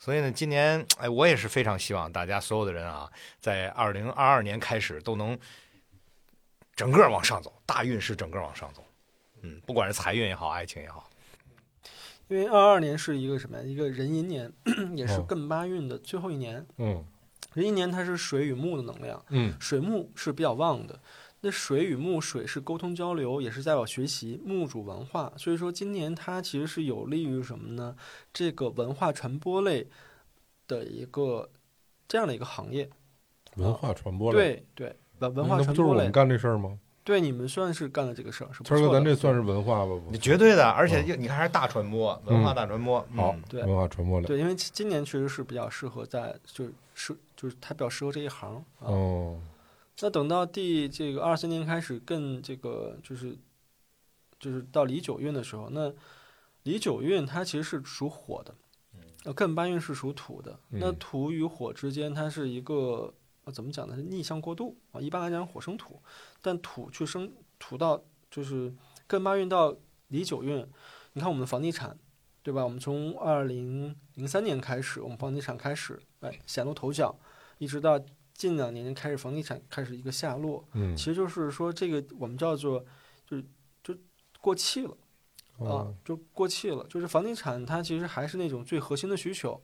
[0.00, 5.38] 所以呢，今年哎，我也是非常希望大家所有的人啊，在二零二二年开始都能
[6.74, 8.82] 整个往上走，大运是整个往上走。
[9.42, 11.10] 嗯，不管是财运也好，爱情也好，
[12.28, 13.62] 因为二二年是一个什么呀？
[13.62, 14.50] 一个壬寅年，
[14.96, 16.66] 也是哦艮八运的最后一年。
[16.78, 17.04] 嗯
[17.52, 20.98] 壬寅年它是水与木的能量，嗯水木是比较旺的。
[21.42, 27.96] 那水与木，水是沟通交流，也是代表学习，木主文化，所以说今年它其实是有利于什么呢？
[28.32, 29.86] 这个文化传播类
[30.68, 31.50] 的一个
[32.06, 32.88] 这样的一个行业。
[33.56, 36.78] 文化传播类，对对，文文化传播类就是我们，干这事儿吗？
[37.02, 39.92] 对你们算是干了这个事儿，是不谦哥，咱这算是文化吧？
[40.10, 40.68] 你绝对的。
[40.68, 43.00] 而且你看，还是大传播，文化大传播。
[43.16, 44.26] 好嗯，对文化传播类。
[44.26, 48.86] 对，因为今今年确实是比较适合在，就是是就是它比较适合这一行啊。
[48.86, 49.40] 哦，
[50.00, 53.36] 那等到第这个二三年开始更这个就是
[54.38, 55.92] 就是到离九运的时候，那
[56.62, 58.54] 离九运它其实是属火的，
[59.24, 60.58] 呃，艮八运是属土的。
[60.68, 63.12] 那嗯土与火之间，它是一个
[63.44, 63.94] 呃怎么讲呢？
[63.96, 65.00] 是逆向过渡啊。
[65.00, 66.00] 一般来讲，火生土，
[66.40, 68.74] 但土去生土到就是
[69.08, 69.76] 艮八运到
[70.08, 70.66] 离九运，
[71.12, 71.98] 你看我们房地产。
[72.42, 72.64] 对吧？
[72.64, 77.14] 我们从二零零三年开始，我们房地产开始哎显露头角，
[77.58, 78.00] 一直到
[78.40, 82.82] 近两年开始，房地产开始一个下落，嗯其实就是说这个我们叫做
[83.26, 83.44] 就是
[83.84, 83.94] 就
[84.40, 84.96] 过气了
[85.58, 86.82] 啊哦，就过气了。
[86.88, 89.60] 就是房地产它其实还是那种最核心的需求，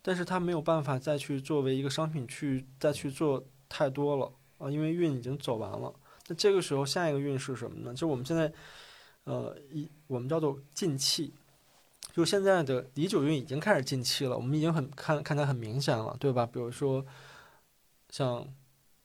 [0.00, 5.92] 但是它没有办法再去作为一个商品去再去做太多了啊，因为运已经走完了。
[6.28, 7.92] 那这个时候下一个运是什么呢？
[7.92, 8.52] 就我们现在
[9.24, 11.34] 呃一我们叫做进气。
[12.12, 16.44] 就现在的李九运已经开始近期了，我们已经很看看起来很明显了，对吧？
[16.44, 17.02] 比如说
[18.12, 18.46] 像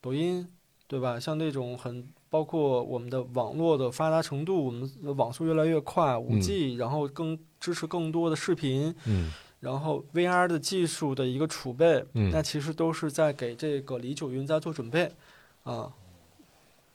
[0.01, 0.45] 抖音，
[0.85, 1.17] 对吧？
[1.17, 9.31] 像那种很包括我们的网络的发达程度，我们的网速越来越快，五 G，、然后更支持更多的视频，嗯
[9.61, 15.09] 然后 VR 的技术的一个储备，嗯那其实都是在给这个李九云在做准备
[15.63, 15.93] 啊。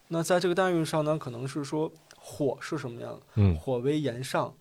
[0.09, 3.21] 那在这个大运上呢，可能是说火是什么样的？
[3.37, 4.55] 嗯火为炎上，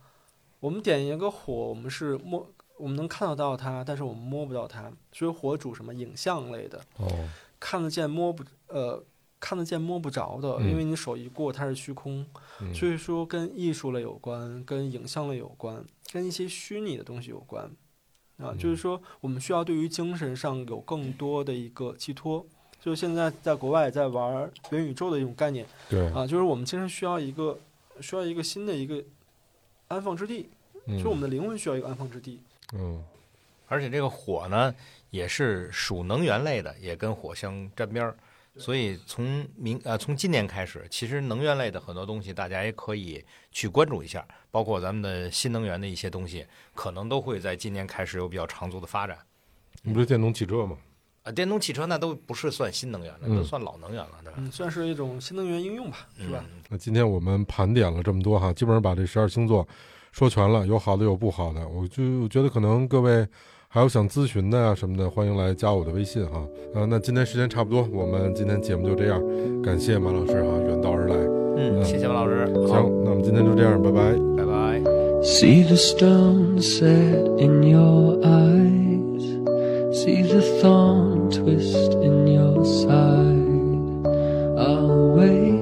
[0.62, 2.48] 我们点一个火，我们是摸，
[2.82, 7.08] 我们能看得到它，但是我们摸不到它，所以火主什么影像类的，哦
[7.60, 9.04] 看得见摸不呃
[9.40, 12.26] 看得见摸不着的，嗯因为你手一过它是虚空，
[12.60, 17.66] 嗯所以说跟艺术类有关，跟影像类有关，跟一些虚拟的东西有关。
[18.38, 22.44] 啊，嗯就是说，我们需要对于精神上有更多的一个寄托。
[22.80, 27.60] 就现在在国外在玩元宇宙的一种概念对，啊，就是我们精神需要一个
[28.00, 29.04] 需要一个新的一个
[29.88, 30.50] 安放之地，
[30.98, 32.40] 就我们的灵魂需要一个安放之地。
[32.74, 33.04] 嗯
[33.68, 34.74] 而且这个火呢，
[35.10, 38.18] 也是属能源类的，也跟火相沾边儿。
[38.58, 49.18] 所以从明呃从今年开始，其实能源类的很多东西，大家也可以去关注一下，包括咱们的新能源的一些东西，可能都会在今年开始有比较长足的发展。
[49.84, 50.78] 你不是电动汽车吗？
[51.24, 54.38] 啊，电动汽车那都不是算新能源了，嗯都算老能源了，对吧？
[54.38, 56.44] 嗯，算是一种新能源应用吧，是吧？
[56.44, 59.68] 嗯那今天我们盘点了这么多哈，基本上把这十二星座
[60.12, 61.68] 说全了，有好的有不好的。
[61.68, 63.28] 我就我觉得可能各位
[63.68, 66.40] 还有想咨询的呀、什么的，欢迎来加我的微信哈。
[66.74, 69.22] 啊，那今天时间差不多，我们今天节目就这样，
[69.62, 71.16] 感谢马老师哈远道而来。
[71.58, 74.14] 嗯，谢谢马老师，行，那我们今天就这样，拜拜。
[74.38, 74.82] 拜拜。
[75.22, 78.91] See the stone set in your eyes.
[79.94, 84.08] See the thorn twist in your side.
[84.58, 85.61] I'll wait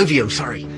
[0.00, 0.69] Sodium, sorry.